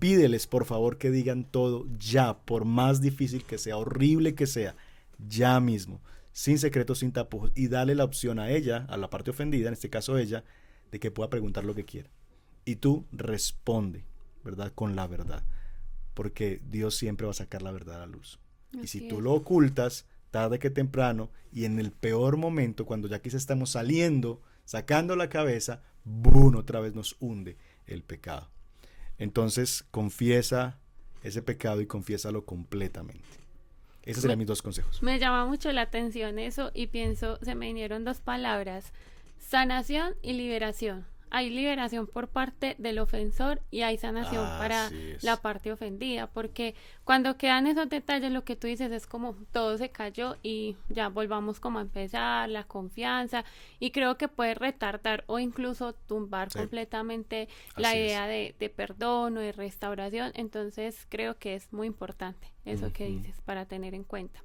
pídeles 0.00 0.48
por 0.48 0.64
favor 0.64 0.98
que 0.98 1.12
digan 1.12 1.44
todo 1.44 1.86
ya, 2.00 2.36
por 2.36 2.64
más 2.64 3.00
difícil 3.00 3.44
que 3.44 3.58
sea, 3.58 3.76
horrible 3.76 4.34
que 4.34 4.48
sea, 4.48 4.74
ya 5.28 5.60
mismo, 5.60 6.00
sin 6.32 6.58
secretos, 6.58 6.98
sin 6.98 7.12
tapujos, 7.12 7.52
y 7.54 7.68
dale 7.68 7.94
la 7.94 8.02
opción 8.02 8.40
a 8.40 8.50
ella, 8.50 8.86
a 8.88 8.96
la 8.96 9.08
parte 9.08 9.30
ofendida, 9.30 9.68
en 9.68 9.74
este 9.74 9.88
caso 9.88 10.18
ella, 10.18 10.42
de 10.90 10.98
que 10.98 11.12
pueda 11.12 11.30
preguntar 11.30 11.64
lo 11.64 11.76
que 11.76 11.84
quiera. 11.84 12.10
Y 12.64 12.74
tú 12.74 13.06
responde, 13.12 14.04
¿verdad? 14.42 14.72
Con 14.74 14.96
la 14.96 15.06
verdad, 15.06 15.44
porque 16.14 16.60
Dios 16.68 16.96
siempre 16.96 17.26
va 17.26 17.30
a 17.30 17.34
sacar 17.34 17.62
la 17.62 17.70
verdad 17.70 18.02
a 18.02 18.06
la 18.06 18.06
luz. 18.06 18.40
y 18.82 18.88
si 18.88 19.06
tú 19.06 19.20
lo 19.20 19.32
ocultas, 19.32 20.06
tarde 20.32 20.58
que 20.58 20.70
temprano, 20.70 21.30
y 21.52 21.66
en 21.66 21.78
el 21.78 21.92
peor 21.92 22.36
momento, 22.36 22.84
cuando 22.84 23.06
ya 23.06 23.22
quizá 23.22 23.36
estamos 23.36 23.70
saliendo, 23.70 24.42
sacando 24.64 25.14
la 25.14 25.28
cabeza, 25.28 25.84
¡boom! 26.04 26.56
otra 26.56 26.80
vez 26.80 26.96
nos 26.96 27.14
hunde 27.20 27.56
el 27.88 28.02
pecado. 28.02 28.48
Entonces, 29.18 29.84
confiesa 29.90 30.78
ese 31.22 31.42
pecado 31.42 31.80
y 31.80 31.86
confiésalo 31.86 32.44
completamente. 32.44 33.26
Esos 34.02 34.22
serían 34.22 34.38
mis 34.38 34.46
dos 34.46 34.62
consejos. 34.62 35.02
Me 35.02 35.18
llama 35.18 35.44
mucho 35.44 35.70
la 35.72 35.82
atención 35.82 36.38
eso 36.38 36.70
y 36.72 36.86
pienso, 36.86 37.38
se 37.42 37.54
me 37.54 37.66
vinieron 37.66 38.04
dos 38.04 38.20
palabras, 38.20 38.92
sanación 39.38 40.14
y 40.22 40.32
liberación 40.32 41.04
hay 41.30 41.50
liberación 41.50 42.06
por 42.06 42.28
parte 42.28 42.74
del 42.78 42.98
ofensor 42.98 43.60
y 43.70 43.82
hay 43.82 43.98
sanación 43.98 44.44
para 44.58 44.90
la 45.22 45.36
parte 45.36 45.72
ofendida, 45.72 46.26
porque 46.28 46.74
cuando 47.04 47.36
quedan 47.36 47.66
esos 47.66 47.88
detalles 47.88 48.32
lo 48.32 48.44
que 48.44 48.56
tú 48.56 48.66
dices 48.66 48.90
es 48.92 49.06
como 49.06 49.34
todo 49.52 49.78
se 49.78 49.90
cayó 49.90 50.36
y 50.42 50.76
ya 50.88 51.08
volvamos 51.08 51.60
como 51.60 51.78
a 51.78 51.82
empezar, 51.82 52.48
la 52.48 52.64
confianza 52.64 53.44
y 53.78 53.90
creo 53.90 54.16
que 54.16 54.28
puede 54.28 54.54
retardar 54.54 55.24
o 55.26 55.38
incluso 55.38 55.92
tumbar 55.92 56.50
completamente 56.50 57.48
la 57.76 57.96
idea 57.96 58.26
de, 58.26 58.54
perdón 58.74 59.36
o 59.36 59.40
de 59.40 59.52
restauración, 59.52 60.32
entonces 60.34 61.06
creo 61.08 61.38
que 61.38 61.54
es 61.54 61.72
muy 61.72 61.86
importante 61.86 62.52
eso 62.64 62.92
que 62.92 63.06
dices 63.06 63.40
para 63.44 63.64
tener 63.64 63.94
en 63.94 64.04
cuenta. 64.04 64.40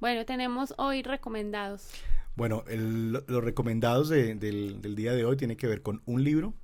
Bueno, 0.00 0.24
tenemos 0.24 0.74
hoy 0.78 1.02
recomendados. 1.02 1.90
Bueno, 2.38 2.62
los 2.68 3.42
recomendados 3.42 4.10
del, 4.10 4.94
día 4.94 5.12
de 5.12 5.24
hoy 5.24 5.36
tiene 5.36 5.56
que 5.56 5.66
ver 5.66 5.82
con 5.82 6.02
un 6.06 6.22
libro, 6.22 6.54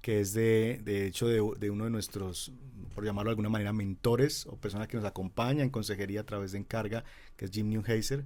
que 0.00 0.20
es 0.20 0.34
de, 0.34 0.80
de 0.84 1.04
hecho 1.04 1.26
de, 1.26 1.40
uno 1.40 1.82
de 1.82 1.90
nuestros, 1.90 2.52
por 2.94 3.04
llamarlo 3.04 3.30
de 3.30 3.32
alguna 3.32 3.48
manera, 3.48 3.72
mentores 3.72 4.46
o 4.46 4.54
personas 4.54 4.86
que 4.86 4.96
nos 4.96 5.04
acompañan 5.04 5.64
en 5.64 5.70
consejería 5.70 6.20
a 6.20 6.24
través 6.24 6.52
de 6.52 6.58
encarga, 6.58 7.02
que 7.36 7.46
es 7.46 7.50
Jim 7.50 7.68
Newheiser. 7.70 8.24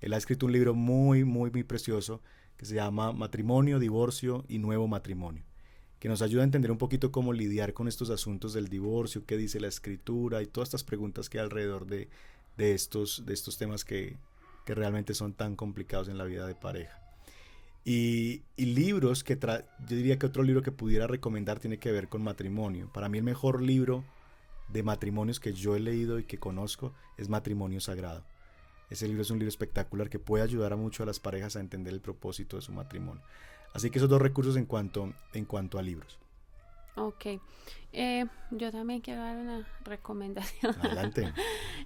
Él 0.00 0.12
ha 0.12 0.16
escrito 0.16 0.46
un 0.46 0.52
libro 0.52 0.74
muy, 0.74 1.24
muy, 1.24 1.50
muy 1.50 1.64
precioso 1.64 2.22
que 2.56 2.66
se 2.66 2.76
llama 2.76 3.10
Matrimonio, 3.12 3.80
Divorcio 3.80 4.44
y 4.46 4.58
Nuevo 4.58 4.86
Matrimonio, 4.86 5.42
que 5.98 6.08
nos 6.08 6.22
ayuda 6.22 6.42
a 6.42 6.44
entender 6.44 6.70
un 6.70 6.78
poquito 6.78 7.10
cómo 7.10 7.32
lidiar 7.32 7.72
con 7.72 7.88
estos 7.88 8.10
asuntos 8.10 8.52
del 8.52 8.68
divorcio, 8.68 9.26
qué 9.26 9.36
dice 9.36 9.58
la 9.58 9.66
escritura 9.66 10.40
y 10.40 10.46
todas 10.46 10.68
estas 10.68 10.84
preguntas 10.84 11.28
que 11.28 11.40
hay 11.40 11.46
alrededor 11.46 11.88
de, 11.88 12.08
de, 12.56 12.74
estos, 12.74 13.26
de 13.26 13.34
estos 13.34 13.58
temas 13.58 13.84
que, 13.84 14.18
que 14.70 14.74
realmente 14.76 15.14
son 15.14 15.32
tan 15.32 15.56
complicados 15.56 16.06
en 16.06 16.16
la 16.16 16.22
vida 16.22 16.46
de 16.46 16.54
pareja. 16.54 16.96
Y, 17.84 18.44
libros 18.56 19.24
que 19.24 19.36
yo 19.36 19.96
diría 19.96 20.16
que 20.16 20.26
otro 20.26 20.44
libro 20.44 20.62
que 20.62 20.70
pudiera 20.70 21.08
recomendar 21.08 21.58
tiene 21.58 21.80
que 21.80 21.90
ver 21.90 22.08
con 22.08 22.22
matrimonio. 22.22 22.88
Para 22.92 23.08
mí 23.08 23.18
el 23.18 23.24
mejor 23.24 23.62
libro 23.62 24.04
de 24.68 24.84
matrimonios 24.84 25.40
que 25.40 25.54
yo 25.54 25.74
he 25.74 25.80
leído 25.80 26.20
y 26.20 26.24
que 26.24 26.38
conozco 26.38 26.94
es 27.18 27.28
Matrimonio 27.28 27.80
Sagrado. 27.80 28.22
Ese 28.90 29.08
libro 29.08 29.22
es 29.22 29.30
un 29.32 29.40
libro 29.40 29.48
espectacular 29.48 30.08
que 30.08 30.20
puede 30.20 30.44
ayudar 30.44 30.72
a 30.72 30.76
mucho 30.76 31.02
a 31.02 31.06
las 31.06 31.18
parejas 31.18 31.56
a 31.56 31.60
entender 31.60 31.92
el 31.92 32.00
propósito 32.00 32.54
de 32.54 32.62
su 32.62 32.70
matrimonio. 32.70 33.24
Así 33.74 33.90
que 33.90 33.98
esos 33.98 34.08
dos 34.08 34.22
recursos 34.22 34.54
en 34.56 34.66
cuanto, 34.66 35.12
en 35.32 35.46
cuanto 35.46 35.80
a 35.80 35.82
libros. 35.82 36.20
Ok. 36.96 37.26
Eh, 37.92 38.24
yo 38.52 38.70
también 38.70 39.00
quiero 39.00 39.22
dar 39.22 39.36
una 39.36 39.66
recomendación. 39.84 40.74
Adelante. 40.80 41.32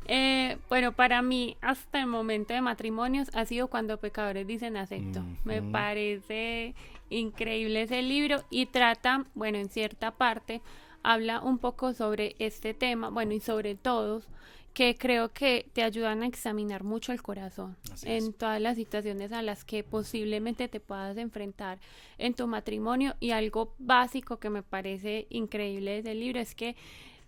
Eh, 0.06 0.58
bueno, 0.68 0.92
para 0.92 1.22
mí, 1.22 1.56
hasta 1.62 1.98
el 2.00 2.06
momento 2.08 2.52
de 2.52 2.60
matrimonios 2.60 3.30
ha 3.32 3.46
sido 3.46 3.68
cuando 3.68 3.96
pecadores 3.96 4.46
dicen 4.46 4.76
acepto. 4.76 5.24
Me 5.44 5.62
parece 5.62 6.74
increíble 7.08 7.80
ese 7.80 8.02
libro 8.02 8.44
y 8.50 8.66
trata, 8.66 9.24
bueno, 9.34 9.56
en 9.56 9.70
cierta 9.70 10.10
parte, 10.10 10.60
habla 11.02 11.40
un 11.40 11.56
poco 11.56 11.94
sobre 11.94 12.36
este 12.38 12.74
tema, 12.74 13.08
bueno, 13.08 13.32
y 13.32 13.40
sobre 13.40 13.76
todos, 13.76 14.28
que 14.74 14.96
creo 14.96 15.32
que 15.32 15.66
te 15.72 15.84
ayudan 15.84 16.22
a 16.22 16.26
examinar 16.26 16.82
mucho 16.82 17.12
el 17.12 17.22
corazón 17.22 17.76
en 18.02 18.32
todas 18.32 18.60
las 18.60 18.74
situaciones 18.76 19.32
a 19.32 19.40
las 19.40 19.64
que 19.64 19.84
posiblemente 19.84 20.68
te 20.68 20.80
puedas 20.80 21.16
enfrentar 21.16 21.78
en 22.18 22.34
tu 22.34 22.48
matrimonio 22.48 23.14
y 23.20 23.30
algo 23.30 23.72
básico 23.78 24.38
que 24.38 24.50
me 24.50 24.64
parece 24.64 25.28
increíble 25.30 26.02
del 26.02 26.18
libro 26.18 26.40
es 26.40 26.56
que 26.56 26.74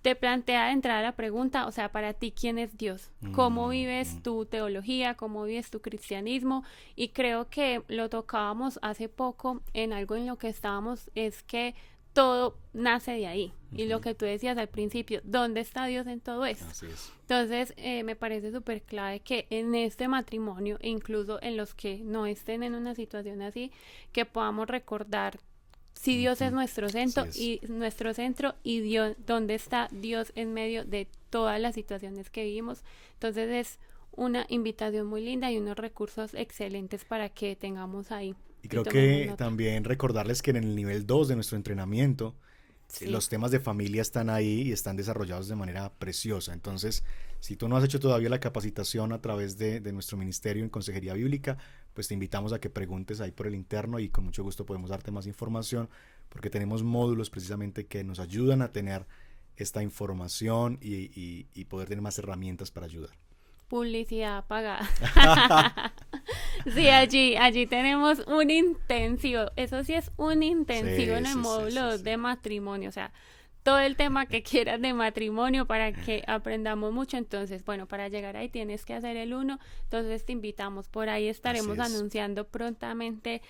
te 0.03 0.15
plantea 0.15 0.67
de 0.67 0.73
entrar 0.73 0.99
a 0.99 1.03
la 1.03 1.17
pregunta, 1.17 1.67
o 1.67 1.73
sea, 1.73 1.91
para 1.91 2.15
ti, 2.15 2.31
¿quién 2.31 2.59
es 2.59 2.77
Dios? 2.77 3.11
¿Cómo 3.33 3.67
mm, 3.67 3.71
vives 3.71 4.15
mm. 4.15 4.23
tu 4.23 4.47
teología? 4.47 5.15
¿Cómo 5.15 5.43
vives 5.45 5.71
tu 5.71 5.81
cristianismo? 5.81 6.63
Y 6.95 7.09
creo 7.09 7.49
que 7.49 7.83
lo 7.89 8.09
tocábamos 8.09 8.79
hace 8.83 9.09
poco 9.09 9.63
en 9.73 9.93
algo 9.93 10.15
en 10.15 10.27
lo 10.27 10.37
que 10.37 10.49
estábamos, 10.49 11.11
es 11.17 11.43
que 11.43 11.75
todo 12.17 12.57
nace 12.73 13.13
de 13.13 13.27
ahí. 13.27 13.53
Y 13.73 13.85
lo 13.85 14.01
que 14.01 14.15
tú 14.15 14.25
decías 14.25 14.57
al 14.57 14.69
principio, 14.69 15.21
¿dónde 15.23 15.61
está 15.61 15.85
Dios 15.85 16.07
en 16.07 16.21
todo 16.21 16.47
esto? 16.47 16.87
Entonces, 17.21 17.75
eh, 17.77 18.05
me 18.05 18.17
parece 18.17 18.51
súper 18.53 18.81
clave 18.81 19.21
que 19.21 19.47
en 19.51 19.75
este 19.75 20.09
matrimonio, 20.09 20.79
incluso 20.81 21.39
en 21.43 21.59
los 21.59 21.75
que 21.75 21.99
no 21.99 22.25
estén 22.25 22.63
en 22.63 22.75
una 22.75 22.95
situación 22.95 23.43
así, 23.43 23.71
que 24.13 24.25
podamos 24.25 24.67
recordar 24.67 25.39
si 25.93 26.17
Dios 26.17 26.41
es 26.41 26.53
nuestro 26.53 26.89
centro 26.89 27.27
y 27.35 27.61
nuestro 27.69 28.15
centro 28.15 28.55
y 28.63 28.81
Dios, 28.81 29.15
dónde 29.27 29.55
está 29.55 29.89
Dios 29.91 30.33
en 30.37 30.55
medio 30.55 30.87
de 30.87 31.09
todas 31.29 31.61
las 31.61 31.75
situaciones 31.75 32.31
que 32.31 32.45
vivimos. 32.45 32.83
Entonces 33.13 33.51
es 33.51 33.79
una 34.13 34.47
invitación 34.49 35.07
muy 35.07 35.23
linda 35.23 35.53
y 35.53 35.59
unos 35.59 35.77
recursos 35.77 36.33
excelentes 36.33 37.05
para 37.05 37.29
que 37.29 37.57
tengamos 37.57 38.11
ahí. 38.11 38.35
Y 38.63 38.69
creo 38.69 38.85
que 38.85 39.33
también 39.37 39.85
recordarles 39.85 40.43
que 40.43 40.51
en 40.51 40.57
el 40.57 40.75
nivel 40.75 41.07
2 41.07 41.29
de 41.29 41.35
nuestro 41.37 41.57
entrenamiento, 41.57 42.35
los 43.01 43.29
temas 43.29 43.51
de 43.51 43.61
familia 43.61 44.03
están 44.03 44.31
ahí 44.31 44.63
y 44.63 44.73
están 44.73 44.97
desarrollados 44.97 45.49
de 45.49 45.57
manera 45.57 45.93
preciosa. 45.95 46.53
Entonces, 46.53 47.05
si 47.41 47.57
tú 47.57 47.69
no 47.69 47.77
has 47.77 47.85
hecho 47.85 48.01
todavía 48.01 48.29
la 48.29 48.41
capacitación 48.41 49.13
a 49.13 49.21
través 49.21 49.59
de, 49.59 49.81
de, 49.81 49.93
nuestro 49.93 50.17
ministerio 50.17 50.63
en 50.63 50.71
Consejería 50.71 51.15
Bíblica, 51.15 51.59
pues 51.95 52.09
te 52.09 52.15
invitamos 52.15 52.53
a 52.53 52.61
que 52.61 52.71
preguntes 52.71 53.21
ahí 53.21 53.33
por 53.33 53.47
el 53.47 53.55
interno 53.55 53.99
y 53.99 54.09
con 54.09 54.25
mucho 54.25 54.43
gusto 54.43 54.67
podemos 54.67 54.91
darte 54.91 55.11
más 55.11 55.27
información 55.27 55.89
porque 56.29 56.51
tenemos 56.51 56.83
módulos 56.83 57.31
precisamente 57.31 57.87
que 57.87 58.05
nos 58.05 58.19
ayudan 58.19 58.63
a 58.63 58.73
tener 58.73 59.07
esta 59.57 59.83
información 59.83 60.79
y, 60.81 61.47
y 61.55 61.65
poder 61.65 61.89
tener 61.89 62.03
más 62.03 62.19
herramientas 62.19 62.71
para 62.71 62.87
ayudar 62.87 63.11
publicidad 63.69 64.47
pagada. 64.47 64.89
sí, 66.75 66.89
allí, 66.89 67.37
allí 67.37 67.67
tenemos 67.67 68.21
un 68.27 68.51
intensivo, 68.51 69.51
eso 69.57 69.85
sí 69.85 69.95
es 69.95 70.11
un 70.17 70.43
intensivo 70.43 71.17
en 71.17 71.27
el 71.27 71.37
módulo 71.37 71.99
de 71.99 72.17
matrimonio, 72.17 72.89
o 72.89 72.93
sea, 72.93 73.13
todo 73.67 73.81
el 73.81 73.97
tema 73.97 74.27
que 74.27 74.45
quieras 74.45 74.81
de 74.81 74.95
matrimonio 74.95 75.67
para 75.67 75.93
que 75.93 76.23
aprendamos 76.29 76.93
mucho. 76.93 77.17
Entonces, 77.17 77.65
bueno, 77.65 77.87
para 77.89 78.07
llegar 78.07 78.37
ahí 78.37 78.49
tienes 78.49 78.85
que 78.85 78.95
hacer 78.95 79.17
el 79.17 79.35
uno. 79.35 79.59
Entonces 79.83 80.25
te 80.25 80.31
invitamos. 80.31 80.89
Por 80.89 81.09
ahí 81.09 81.27
estaremos 81.27 81.81
anunciando 81.81 82.47
prontamente 82.47 83.43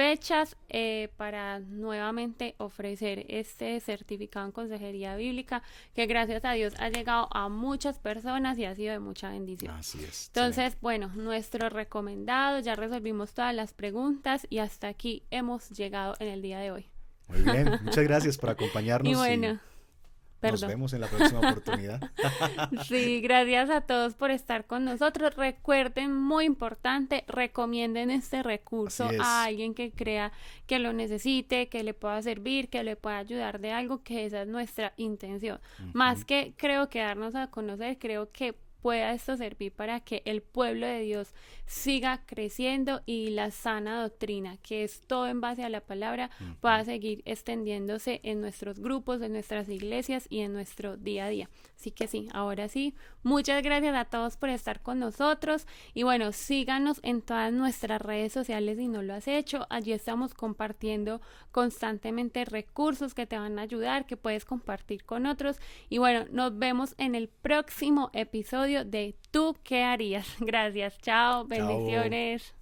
fechas 0.00 0.56
eh, 0.70 1.10
para 1.18 1.58
nuevamente 1.58 2.54
ofrecer 2.56 3.26
este 3.28 3.78
certificado 3.80 4.46
en 4.46 4.52
consejería 4.52 5.14
bíblica 5.14 5.62
que 5.94 6.06
gracias 6.06 6.42
a 6.46 6.52
Dios 6.52 6.72
ha 6.78 6.88
llegado 6.88 7.28
a 7.32 7.50
muchas 7.50 7.98
personas 7.98 8.56
y 8.56 8.64
ha 8.64 8.74
sido 8.74 8.92
de 8.92 8.98
mucha 8.98 9.28
bendición. 9.28 9.74
Así 9.74 10.02
es. 10.02 10.28
Entonces, 10.28 10.78
bueno, 10.80 11.08
nuestro 11.16 11.68
recomendado, 11.68 12.60
ya 12.60 12.76
resolvimos 12.76 13.34
todas 13.34 13.54
las 13.54 13.74
preguntas 13.74 14.46
y 14.48 14.60
hasta 14.60 14.88
aquí 14.88 15.22
hemos 15.30 15.68
llegado 15.68 16.14
en 16.18 16.28
el 16.28 16.40
día 16.40 16.60
de 16.60 16.70
hoy. 16.70 16.86
Muy 17.28 17.42
bien, 17.42 17.70
muchas 17.82 18.04
gracias 18.04 18.38
por 18.38 18.48
acompañarnos. 18.48 19.06
Y 19.12 19.14
bueno. 19.14 19.60
Nos 20.42 20.60
vemos 20.66 20.92
en 20.92 21.02
la 21.02 21.06
próxima 21.06 21.40
oportunidad. 21.40 22.00
sí, 22.88 23.20
gracias 23.20 23.70
a 23.70 23.82
todos 23.82 24.14
por 24.14 24.30
estar 24.30 24.66
con 24.66 24.84
nosotros. 24.84 25.36
Recuerden, 25.36 26.14
muy 26.14 26.46
importante, 26.46 27.24
recomienden 27.28 28.10
este 28.10 28.42
recurso 28.42 29.10
a 29.20 29.44
alguien 29.44 29.74
que 29.74 29.92
crea 29.92 30.32
que 30.66 30.78
lo 30.78 30.92
necesite, 30.92 31.68
que 31.68 31.82
le 31.82 31.94
pueda 31.94 32.20
servir, 32.22 32.68
que 32.68 32.82
le 32.84 32.96
pueda 32.96 33.18
ayudar 33.18 33.60
de 33.60 33.72
algo, 33.72 34.02
que 34.02 34.24
esa 34.24 34.42
es 34.42 34.48
nuestra 34.48 34.94
intención. 34.96 35.60
Más 35.92 36.24
que 36.24 36.54
creo 36.56 36.88
que 36.88 37.00
darnos 37.00 37.34
a 37.34 37.48
conocer, 37.48 37.98
creo 37.98 38.30
que 38.30 38.54
pueda 38.82 39.12
esto 39.12 39.36
servir 39.36 39.72
para 39.72 40.00
que 40.00 40.22
el 40.24 40.42
pueblo 40.42 40.86
de 40.86 41.00
Dios 41.00 41.34
siga 41.66 42.22
creciendo 42.26 43.02
y 43.06 43.30
la 43.30 43.50
sana 43.50 44.02
doctrina, 44.02 44.56
que 44.58 44.84
es 44.84 45.00
todo 45.02 45.28
en 45.28 45.40
base 45.40 45.64
a 45.64 45.68
la 45.68 45.80
palabra, 45.80 46.30
pueda 46.60 46.84
seguir 46.84 47.22
extendiéndose 47.24 48.20
en 48.24 48.40
nuestros 48.40 48.80
grupos, 48.80 49.22
en 49.22 49.32
nuestras 49.32 49.68
iglesias 49.68 50.26
y 50.28 50.40
en 50.40 50.52
nuestro 50.52 50.96
día 50.96 51.26
a 51.26 51.28
día. 51.28 51.50
Así 51.76 51.92
que 51.92 52.08
sí, 52.08 52.28
ahora 52.32 52.68
sí, 52.68 52.94
muchas 53.22 53.62
gracias 53.62 53.94
a 53.94 54.04
todos 54.04 54.36
por 54.36 54.50
estar 54.50 54.82
con 54.82 54.98
nosotros 54.98 55.66
y 55.94 56.02
bueno, 56.02 56.32
síganos 56.32 57.00
en 57.02 57.22
todas 57.22 57.52
nuestras 57.52 58.02
redes 58.02 58.32
sociales 58.32 58.78
si 58.78 58.88
no 58.88 59.02
lo 59.02 59.14
has 59.14 59.28
hecho. 59.28 59.66
Allí 59.70 59.92
estamos 59.92 60.34
compartiendo 60.34 61.20
constantemente 61.52 62.44
recursos 62.44 63.14
que 63.14 63.26
te 63.26 63.38
van 63.38 63.58
a 63.58 63.62
ayudar, 63.62 64.06
que 64.06 64.16
puedes 64.16 64.44
compartir 64.44 65.04
con 65.04 65.26
otros 65.26 65.58
y 65.88 65.98
bueno, 65.98 66.26
nos 66.30 66.58
vemos 66.58 66.94
en 66.98 67.14
el 67.14 67.28
próximo 67.28 68.10
episodio 68.70 68.84
de 68.84 69.16
¿Tú 69.30 69.56
qué 69.62 69.84
harías? 69.84 70.26
Gracias, 70.40 70.98
chao, 71.00 71.44
bendiciones. 71.46 72.54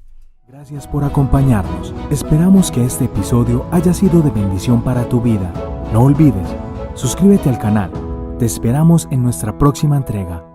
Gracias 0.46 0.86
por 0.86 1.04
acompañarnos. 1.04 1.94
Esperamos 2.10 2.70
que 2.70 2.84
este 2.84 3.04
episodio 3.04 3.66
haya 3.70 3.92
sido 3.92 4.22
de 4.22 4.30
bendición 4.30 4.82
para 4.82 5.06
tu 5.08 5.20
vida. 5.20 5.52
No 5.92 6.04
olvides, 6.04 6.48
suscríbete 6.94 7.50
al 7.50 7.58
canal 7.58 7.90
te 8.38 8.44
esperamos 8.46 9.08
en 9.10 9.24
nuestra 9.24 9.58
próxima 9.58 9.96
entrega. 9.96 10.47